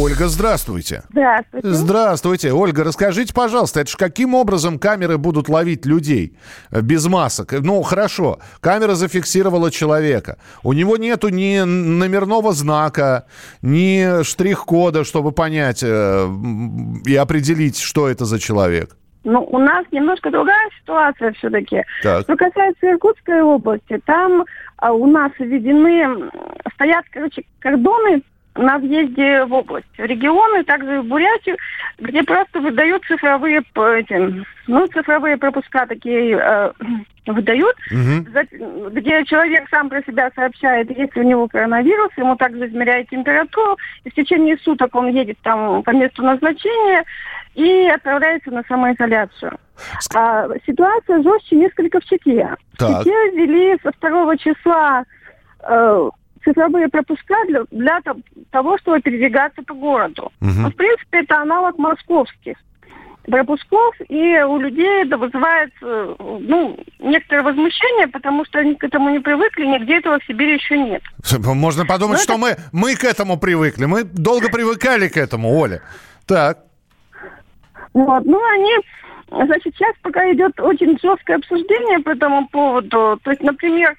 Ольга, 0.00 0.28
здравствуйте. 0.28 1.02
Здравствуйте. 1.10 1.68
Здравствуйте. 1.68 2.52
Ольга, 2.52 2.84
расскажите, 2.84 3.34
пожалуйста, 3.34 3.80
это 3.80 3.90
ж 3.90 3.96
каким 3.96 4.34
образом 4.34 4.78
камеры 4.78 5.18
будут 5.18 5.50
ловить 5.50 5.84
людей 5.84 6.38
э, 6.70 6.80
без 6.80 7.06
масок? 7.06 7.52
Ну, 7.52 7.82
хорошо, 7.82 8.38
камера 8.60 8.94
зафиксировала 8.94 9.70
человека. 9.70 10.38
У 10.62 10.72
него 10.72 10.96
нету 10.96 11.28
ни 11.28 11.60
номерного 11.60 12.52
знака, 12.52 13.26
ни 13.60 14.22
штрих-кода, 14.22 15.04
чтобы 15.04 15.32
понять 15.32 15.82
э, 15.82 16.28
и 17.04 17.14
определить, 17.14 17.78
что 17.78 18.08
это 18.08 18.24
за 18.24 18.38
человек. 18.38 18.96
Ну, 19.24 19.46
у 19.50 19.58
нас 19.58 19.84
немножко 19.92 20.30
другая 20.30 20.70
ситуация 20.80 21.32
все-таки. 21.32 21.82
Так. 22.02 22.22
Что 22.22 22.36
касается 22.36 22.90
Иркутской 22.90 23.42
области, 23.42 24.00
там 24.06 24.46
а, 24.78 24.92
у 24.92 25.06
нас 25.06 25.30
введены, 25.38 26.30
стоят, 26.74 27.04
короче, 27.12 27.44
кордоны 27.58 28.22
на 28.60 28.78
въезде 28.78 29.44
в 29.44 29.52
область, 29.52 29.86
в 29.96 30.04
регионы, 30.04 30.62
также 30.64 31.00
в 31.00 31.06
Бурятию, 31.06 31.56
где 31.98 32.22
просто 32.22 32.60
выдают 32.60 33.02
цифровые, 33.04 33.60
эти, 33.60 34.44
ну, 34.66 34.86
цифровые 34.88 35.36
пропуска 35.38 35.86
такие 35.86 36.36
э, 36.38 36.72
выдают, 37.26 37.76
за- 38.32 38.90
где 38.90 39.24
человек 39.24 39.68
сам 39.70 39.88
про 39.88 40.02
себя 40.02 40.30
сообщает, 40.34 40.90
если 40.90 41.20
у 41.20 41.24
него 41.24 41.48
коронавирус, 41.48 42.10
ему 42.16 42.36
также 42.36 42.66
измеряют 42.66 43.08
температуру, 43.08 43.76
и 44.04 44.10
в 44.10 44.14
течение 44.14 44.58
суток 44.58 44.94
он 44.94 45.08
едет 45.08 45.38
там 45.42 45.82
по 45.82 45.90
месту 45.90 46.22
назначения 46.22 47.04
и 47.54 47.88
отправляется 47.88 48.50
на 48.50 48.62
самоизоляцию. 48.68 49.58
А 50.14 50.46
ситуация 50.66 51.22
жестче 51.22 51.56
несколько 51.56 52.00
в 52.00 52.04
Чите. 52.04 52.56
Так. 52.78 52.88
В 52.88 53.04
Чите 53.04 53.30
ввели 53.32 53.78
со 53.82 53.90
2 53.98 54.36
числа 54.36 55.04
э, 55.62 56.10
цифровые 56.44 56.88
пропуска 56.88 57.34
для, 57.48 57.62
для 57.70 58.00
то- 58.00 58.16
того, 58.50 58.78
чтобы 58.78 59.00
передвигаться 59.00 59.62
по 59.62 59.74
городу. 59.74 60.32
Мгм. 60.40 60.62
Ну, 60.62 60.70
в 60.70 60.74
принципе, 60.74 61.20
это 61.20 61.40
аналог 61.40 61.78
московских 61.78 62.56
пропусков, 63.24 63.94
и 64.08 64.38
у 64.42 64.58
людей 64.58 65.04
это 65.04 65.16
вызывает 65.18 65.70
э, 65.82 66.14
ну, 66.18 66.76
некоторое 66.98 67.42
возмущение, 67.42 68.08
потому 68.08 68.44
что 68.44 68.58
они 68.58 68.74
к 68.74 68.82
этому 68.82 69.10
не 69.10 69.20
привыкли, 69.20 69.66
нигде 69.66 69.98
этого 69.98 70.18
в 70.18 70.24
Сибири 70.24 70.54
еще 70.54 70.78
нет. 70.78 71.02
Можно 71.44 71.84
подумать, 71.86 72.18
Ну, 72.18 72.22
что 72.24 72.38
мы, 72.38 72.56
мы 72.72 72.96
к 72.96 73.04
этому 73.04 73.38
привыкли. 73.38 73.84
Мы 73.84 74.04
долго 74.04 74.48
привыкали 74.48 75.08
к 75.08 75.16
этому, 75.16 75.56
Оля. 75.58 75.82
Так. 76.26 76.58
Вот, 77.92 78.24
ну, 78.24 78.40
они, 78.52 78.72
значит, 79.30 79.74
сейчас 79.76 79.94
пока 80.02 80.32
идет 80.32 80.58
очень 80.60 80.98
жесткое 81.00 81.36
обсуждение 81.36 82.00
по 82.00 82.10
этому 82.10 82.48
поводу. 82.48 83.20
То 83.22 83.30
есть, 83.30 83.42
например, 83.42 83.96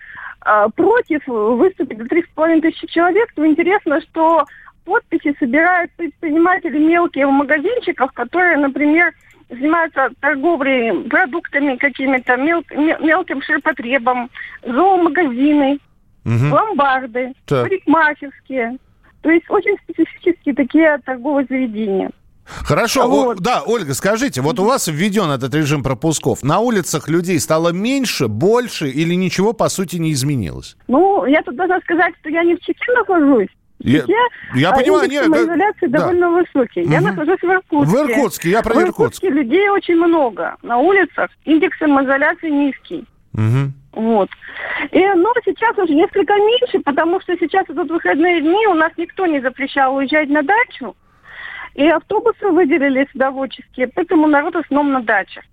против 0.76 1.22
выступили 1.28 2.08
три 2.08 2.24
с 2.24 2.28
половиной 2.34 2.62
тысячи 2.62 2.88
человек, 2.88 3.32
то 3.36 3.46
интересно, 3.46 4.02
что 4.02 4.46
подписи 4.86 5.36
собирают 5.40 5.92
предприниматели 5.92 6.78
мелкие 6.80 7.28
в 7.28 7.32
магазинчиках, 7.32 8.14
которые, 8.14 8.58
например, 8.58 9.14
занимаются 9.50 10.10
торговлей 10.20 11.08
продуктами 11.10 11.76
какими-то, 11.76 12.38
мел- 12.38 12.64
мел- 12.72 13.00
мелким 13.00 13.42
ширпотребом, 13.42 14.30
зоомагазины, 14.64 15.80
Мгм. 16.24 16.54
ломбарды, 16.54 17.34
Так. 17.46 17.64
парикмахерские. 17.68 18.78
То 19.22 19.30
есть 19.30 19.46
очень 19.50 19.76
специфические 19.84 20.56
такие 20.56 20.98
торговые 21.06 21.46
заведения. 21.50 22.10
Хорошо, 22.46 23.04
О- 23.32 23.36
да, 23.36 23.62
Ольга, 23.66 23.94
скажите, 23.94 24.42
вот 24.42 24.60
у 24.60 24.66
вас 24.66 24.88
введен 24.88 25.30
этот 25.32 25.54
режим 25.56 25.84
пропусков. 25.84 26.44
На 26.44 26.60
улицах 26.60 27.08
людей 27.08 27.40
стало 27.40 27.70
меньше, 27.70 28.28
больше 28.28 28.90
или 28.90 29.14
ничего 29.14 29.54
по 29.54 29.70
сути 29.70 29.98
не 29.98 30.12
изменилось? 30.12 30.76
Ну, 30.88 31.26
я 31.26 31.42
тут 31.44 31.56
должна 31.56 31.80
сказать, 31.82 32.14
что 32.20 32.30
я 32.30 32.44
не 32.44 32.56
в 32.56 32.60
Чите 32.62 32.80
нахожусь. 32.94 33.48
Я- 33.80 34.04
я 34.54 34.70
а, 34.70 34.76
понимаю, 34.78 35.10
нет, 35.10 35.24
да- 35.28 35.34
самоизоляции 35.38 35.88
да. 35.88 36.00
довольно 36.00 36.30
высокий. 36.30 36.82
Я 36.82 37.02
Мгм. 37.02 37.10
нахожусь 37.16 37.40
в 37.42 37.46
Иркутске. 37.46 37.98
В 37.98 38.00
Иркутске, 38.12 38.50
я 38.52 38.62
про 38.62 38.74
в 38.76 38.78
Иркутск. 38.78 39.24
Иркутске 39.24 39.30
людей 39.30 39.70
очень 39.70 39.96
много. 39.96 40.56
На 40.62 40.78
улицах 40.78 41.30
индекс 41.46 41.78
самоизоляции 41.80 42.50
низкий. 42.50 43.06
Вот. 43.94 44.30
И, 44.92 45.00
но 45.00 45.34
сейчас 45.44 45.78
уже 45.78 45.94
несколько 45.94 46.34
меньше, 46.36 46.80
потому 46.80 47.20
что 47.22 47.36
сейчас 47.38 47.66
идут 47.70 47.90
выходные 47.92 48.40
дни, 48.42 48.68
у 48.68 48.74
нас 48.74 48.92
никто 48.98 49.26
не 49.26 49.42
запрещал 49.42 49.96
уезжать 49.96 50.30
на 50.30 50.44
дачу. 50.44 50.96
И 51.76 51.88
автобусы 51.88 52.48
выделили 52.48 53.08
садоводческие, 53.14 53.88
поэтому 53.88 54.28
народ 54.28 54.56
в 54.56 54.60
основном 54.60 54.92
на 54.94 55.02
дачах. 55.02 55.44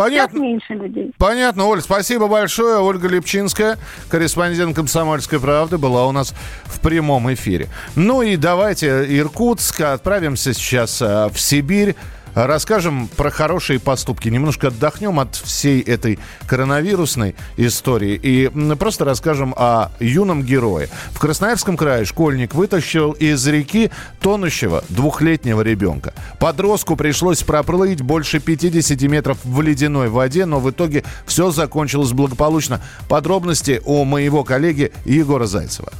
Понятно. 0.00 0.38
Сейчас 0.38 0.40
меньше 0.40 0.74
людей. 0.74 1.12
Понятно, 1.18 1.66
Оль, 1.66 1.82
спасибо 1.82 2.26
большое. 2.26 2.78
Ольга 2.78 3.06
Липчинская, 3.06 3.76
корреспондент 4.08 4.74
«Комсомольской 4.74 5.38
правды», 5.38 5.76
была 5.76 6.06
у 6.06 6.12
нас 6.12 6.34
в 6.64 6.80
прямом 6.80 7.30
эфире. 7.34 7.68
Ну 7.96 8.22
и 8.22 8.36
давайте 8.36 9.04
Иркутск, 9.18 9.82
отправимся 9.82 10.54
сейчас 10.54 11.02
э, 11.02 11.28
в 11.28 11.38
Сибирь. 11.38 11.96
Расскажем 12.34 13.08
про 13.08 13.30
хорошие 13.30 13.78
поступки. 13.80 14.28
Немножко 14.28 14.68
отдохнем 14.68 15.18
от 15.20 15.36
всей 15.36 15.80
этой 15.80 16.18
коронавирусной 16.46 17.34
истории. 17.56 18.18
И 18.22 18.48
просто 18.76 19.04
расскажем 19.04 19.54
о 19.56 19.90
юном 20.00 20.42
герое. 20.42 20.88
В 21.10 21.18
Красноярском 21.18 21.76
крае 21.76 22.04
школьник 22.04 22.54
вытащил 22.54 23.12
из 23.12 23.46
реки 23.46 23.90
тонущего 24.20 24.84
двухлетнего 24.88 25.62
ребенка. 25.62 26.14
Подростку 26.38 26.96
пришлось 26.96 27.42
проплыть 27.42 28.00
больше 28.00 28.38
50 28.38 29.00
метров 29.02 29.38
в 29.44 29.60
ледяной 29.60 30.08
воде, 30.08 30.46
но 30.46 30.60
в 30.60 30.70
итоге 30.70 31.04
все 31.26 31.50
закончилось 31.50 32.12
благополучно. 32.12 32.80
Подробности 33.08 33.82
у 33.84 34.04
моего 34.04 34.44
коллеги 34.44 34.92
Егора 35.04 35.46
Зайцева. 35.46 35.92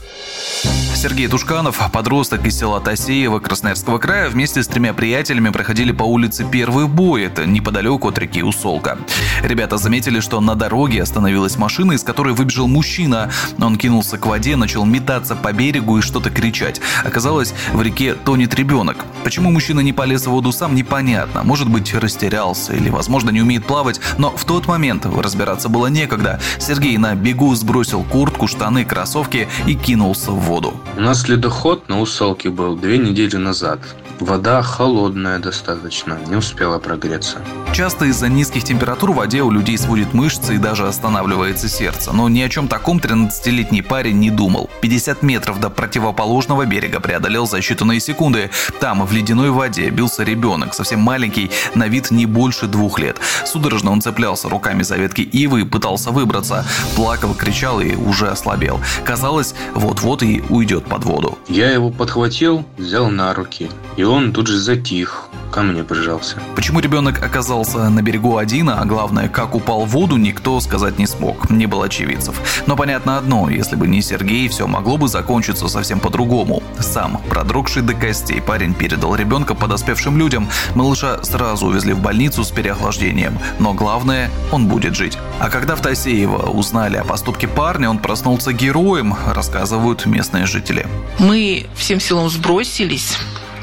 Сергей 0.94 1.28
Тушканов, 1.28 1.80
подросток 1.92 2.44
из 2.44 2.58
села 2.58 2.80
Тасеево 2.80 3.38
Красноярского 3.38 3.98
края, 3.98 4.28
вместе 4.28 4.62
с 4.62 4.68
тремя 4.68 4.92
приятелями 4.92 5.48
проходили 5.48 5.92
по 5.92 6.02
улице 6.02 6.19
Первый 6.28 6.86
бой, 6.86 7.22
это 7.22 7.46
неподалеку 7.46 8.08
от 8.08 8.18
реки 8.18 8.42
Усолка. 8.42 8.98
Ребята 9.42 9.78
заметили, 9.78 10.20
что 10.20 10.40
на 10.40 10.54
дороге 10.54 11.02
остановилась 11.02 11.56
машина, 11.56 11.92
из 11.92 12.02
которой 12.02 12.34
выбежал 12.34 12.68
мужчина. 12.68 13.30
Он 13.60 13.76
кинулся 13.76 14.18
к 14.18 14.26
воде, 14.26 14.56
начал 14.56 14.84
метаться 14.84 15.36
по 15.36 15.52
берегу 15.52 15.98
и 15.98 16.02
что-то 16.02 16.30
кричать. 16.30 16.80
Оказалось, 17.04 17.54
в 17.72 17.80
реке 17.82 18.14
тонет 18.14 18.54
ребенок. 18.54 19.04
Почему 19.24 19.50
мужчина 19.50 19.80
не 19.80 19.92
полез 19.92 20.26
в 20.26 20.30
воду 20.30 20.52
сам, 20.52 20.74
непонятно. 20.74 21.42
Может 21.42 21.68
быть, 21.68 21.94
растерялся 21.94 22.74
или, 22.74 22.90
возможно, 22.90 23.30
не 23.30 23.40
умеет 23.40 23.64
плавать, 23.64 24.00
но 24.18 24.30
в 24.30 24.44
тот 24.44 24.66
момент 24.66 25.06
разбираться 25.06 25.68
было 25.68 25.86
некогда. 25.86 26.40
Сергей 26.58 26.98
на 26.98 27.14
бегу 27.14 27.54
сбросил 27.54 28.02
куртку, 28.02 28.46
штаны, 28.46 28.84
кроссовки 28.84 29.48
и 29.66 29.74
кинулся 29.74 30.32
в 30.32 30.40
воду. 30.40 30.74
У 30.96 31.00
нас 31.00 31.28
ледоход 31.28 31.88
на 31.88 32.00
Усалке 32.00 32.50
был 32.50 32.76
две 32.76 32.98
недели 32.98 33.36
назад. 33.36 33.80
Вода 34.20 34.60
холодная 34.60 35.38
достаточно, 35.38 36.18
не 36.28 36.36
успела 36.36 36.78
прогреться. 36.78 37.38
Часто 37.72 38.04
из-за 38.04 38.28
низких 38.28 38.64
температур 38.64 39.12
в 39.12 39.14
воде 39.14 39.42
у 39.42 39.50
людей 39.50 39.78
сводит 39.78 40.12
мышцы 40.12 40.56
и 40.56 40.58
даже 40.58 40.86
останавливается 40.86 41.68
сердце. 41.68 42.12
Но 42.12 42.28
ни 42.28 42.42
о 42.42 42.48
чем 42.50 42.68
таком 42.68 42.98
13-летний 42.98 43.80
парень 43.80 44.18
не 44.18 44.30
думал. 44.30 44.68
50 44.82 45.22
метров 45.22 45.58
до 45.58 45.70
противоположного 45.70 46.66
берега 46.66 47.00
преодолел 47.00 47.46
за 47.46 47.58
считанные 47.58 48.00
секунды. 48.00 48.50
Там, 48.78 49.06
в 49.06 49.12
ледяной 49.12 49.50
воде, 49.50 49.88
бился 49.88 50.22
ребенок, 50.22 50.74
совсем 50.74 51.00
маленький, 51.00 51.50
на 51.74 51.88
вид 51.88 52.10
не 52.10 52.26
больше 52.26 52.66
двух 52.66 52.98
лет. 52.98 53.16
Судорожно 53.46 53.90
он 53.90 54.02
цеплялся 54.02 54.50
руками 54.50 54.82
за 54.82 54.96
ветки 54.96 55.22
ивы 55.22 55.62
и 55.62 55.64
пытался 55.64 56.10
выбраться. 56.10 56.66
Плакал, 56.94 57.32
кричал 57.34 57.80
и 57.80 57.94
уже 57.94 58.28
ослабел. 58.28 58.80
Казалось, 59.04 59.54
вот-вот 59.74 60.22
и 60.22 60.42
уйдет 60.50 60.84
под 60.84 61.04
воду. 61.04 61.38
Я 61.48 61.70
его 61.70 61.90
подхватил, 61.90 62.66
взял 62.76 63.08
на 63.08 63.32
руки, 63.32 63.70
и 63.96 64.04
он 64.10 64.32
тут 64.32 64.46
же 64.46 64.58
затих, 64.58 65.28
ко 65.50 65.62
мне 65.62 65.84
прижался. 65.84 66.36
Почему 66.54 66.80
ребенок 66.80 67.22
оказался 67.22 67.88
на 67.88 68.02
берегу 68.02 68.36
один, 68.36 68.70
а 68.70 68.84
главное, 68.84 69.28
как 69.28 69.54
упал 69.54 69.84
в 69.84 69.90
воду, 69.90 70.16
никто 70.16 70.60
сказать 70.60 70.98
не 70.98 71.06
смог. 71.06 71.50
Не 71.50 71.66
было 71.66 71.86
очевидцев. 71.86 72.40
Но 72.66 72.76
понятно 72.76 73.18
одно, 73.18 73.48
если 73.50 73.76
бы 73.76 73.88
не 73.88 74.02
Сергей, 74.02 74.48
все 74.48 74.66
могло 74.66 74.96
бы 74.96 75.08
закончиться 75.08 75.68
совсем 75.68 76.00
по-другому. 76.00 76.62
Сам, 76.78 77.20
продрогший 77.28 77.82
до 77.82 77.94
костей, 77.94 78.40
парень 78.40 78.74
передал 78.74 79.14
ребенка 79.14 79.54
подоспевшим 79.54 80.18
людям. 80.18 80.48
Малыша 80.74 81.22
сразу 81.24 81.66
увезли 81.66 81.92
в 81.92 82.00
больницу 82.00 82.44
с 82.44 82.50
переохлаждением. 82.50 83.38
Но 83.58 83.74
главное, 83.74 84.30
он 84.52 84.66
будет 84.66 84.94
жить. 84.94 85.18
А 85.40 85.50
когда 85.50 85.76
в 85.76 85.80
Тасеево 85.80 86.50
узнали 86.50 86.96
о 86.96 87.04
поступке 87.04 87.48
парня, 87.48 87.90
он 87.90 87.98
проснулся 87.98 88.52
героем, 88.52 89.14
рассказывают 89.34 90.06
местные 90.06 90.46
жители. 90.46 90.86
Мы 91.18 91.66
всем 91.74 92.00
силам 92.00 92.28
сбросились, 92.28 93.16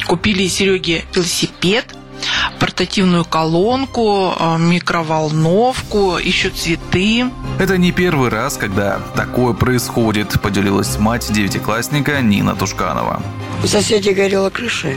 купили 0.08 0.48
Сереге 0.48 1.04
велосипед, 1.14 1.86
портативную 2.60 3.26
колонку, 3.26 4.34
э, 4.40 4.58
микроволновку, 4.58 6.18
еще 6.18 6.50
цветы. 6.50 7.30
Это 7.60 7.78
не 7.78 7.92
первый 7.92 8.30
раз, 8.30 8.58
когда 8.58 9.00
такое 9.16 9.54
происходит, 9.54 10.42
поделилась 10.42 10.98
мать 10.98 11.32
девятиклассника 11.32 12.22
Нина 12.22 12.56
Тушканова. 12.56 13.22
У 13.64 13.68
соседей 13.68 14.14
горела 14.14 14.50
крыша, 14.50 14.94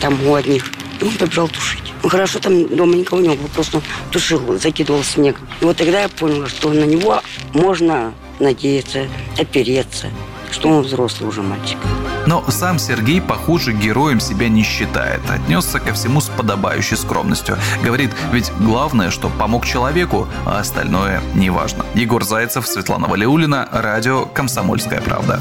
там 0.00 0.24
у 0.26 0.34
одних. 0.34 0.70
И 1.00 1.04
он 1.04 1.12
побежал 1.12 1.48
тушить. 1.48 1.82
Ну, 2.02 2.08
хорошо, 2.08 2.38
там 2.38 2.68
дома 2.76 2.94
никого 2.94 3.20
не 3.20 3.30
было, 3.30 3.48
просто 3.48 3.80
тушил, 4.10 4.58
закидывал 4.58 5.02
снег. 5.02 5.40
И 5.60 5.64
вот 5.64 5.76
тогда 5.76 6.02
я 6.02 6.08
поняла, 6.08 6.46
что 6.48 6.72
на 6.72 6.84
него 6.84 7.20
можно 7.52 8.12
надеяться, 8.38 9.06
опереться, 9.38 10.10
что 10.54 10.68
он 10.68 10.82
взрослый 10.82 11.28
уже 11.28 11.42
мальчик. 11.42 11.78
Но 12.26 12.42
сам 12.48 12.78
Сергей, 12.78 13.20
похоже, 13.20 13.72
героем 13.72 14.20
себя 14.20 14.48
не 14.48 14.62
считает. 14.62 15.20
Отнесся 15.28 15.80
ко 15.80 15.92
всему 15.92 16.20
с 16.20 16.28
подобающей 16.28 16.96
скромностью. 16.96 17.58
Говорит, 17.82 18.12
ведь 18.32 18.52
главное, 18.60 19.10
что 19.10 19.28
помог 19.28 19.66
человеку, 19.66 20.28
а 20.46 20.60
остальное 20.60 21.20
не 21.34 21.50
важно. 21.50 21.84
Егор 21.94 22.24
Зайцев, 22.24 22.66
Светлана 22.66 23.08
Валиулина, 23.08 23.68
радио 23.72 24.26
«Комсомольская 24.26 25.00
правда». 25.00 25.40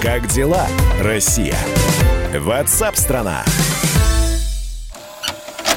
Как 0.00 0.28
дела, 0.28 0.66
Россия? 1.02 1.56
Ватсап-страна! 2.38 3.42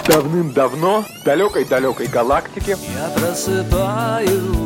Давным-давно 0.07 1.03
в 1.03 1.23
далекой-далекой 1.23 2.07
галактике 2.07 2.77
Я 2.93 3.09
просыпаюсь 3.09 4.60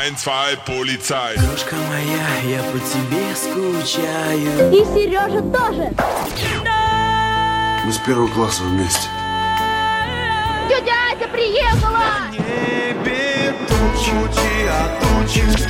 Ein, 0.00 0.16
zwei, 0.16 0.56
полицай 0.64 1.36
Крошка 1.36 1.76
моя, 1.76 2.56
я 2.56 2.62
по 2.62 2.78
тебе 2.78 3.36
скучаю. 3.36 4.72
И 4.72 4.82
Сережа 4.94 5.42
тоже. 5.42 5.92
Мы 7.84 7.92
с 7.92 7.98
первого 7.98 8.28
класса 8.28 8.62
вместе. 8.62 9.08
Тетя 10.70 10.94
Ася 11.14 11.28
приехала! 11.28 12.00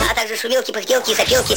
А 0.08 0.14
также 0.14 0.36
шумелки, 0.36 0.70
пыхтелки 0.70 1.10
и 1.10 1.14
сопелки 1.16 1.56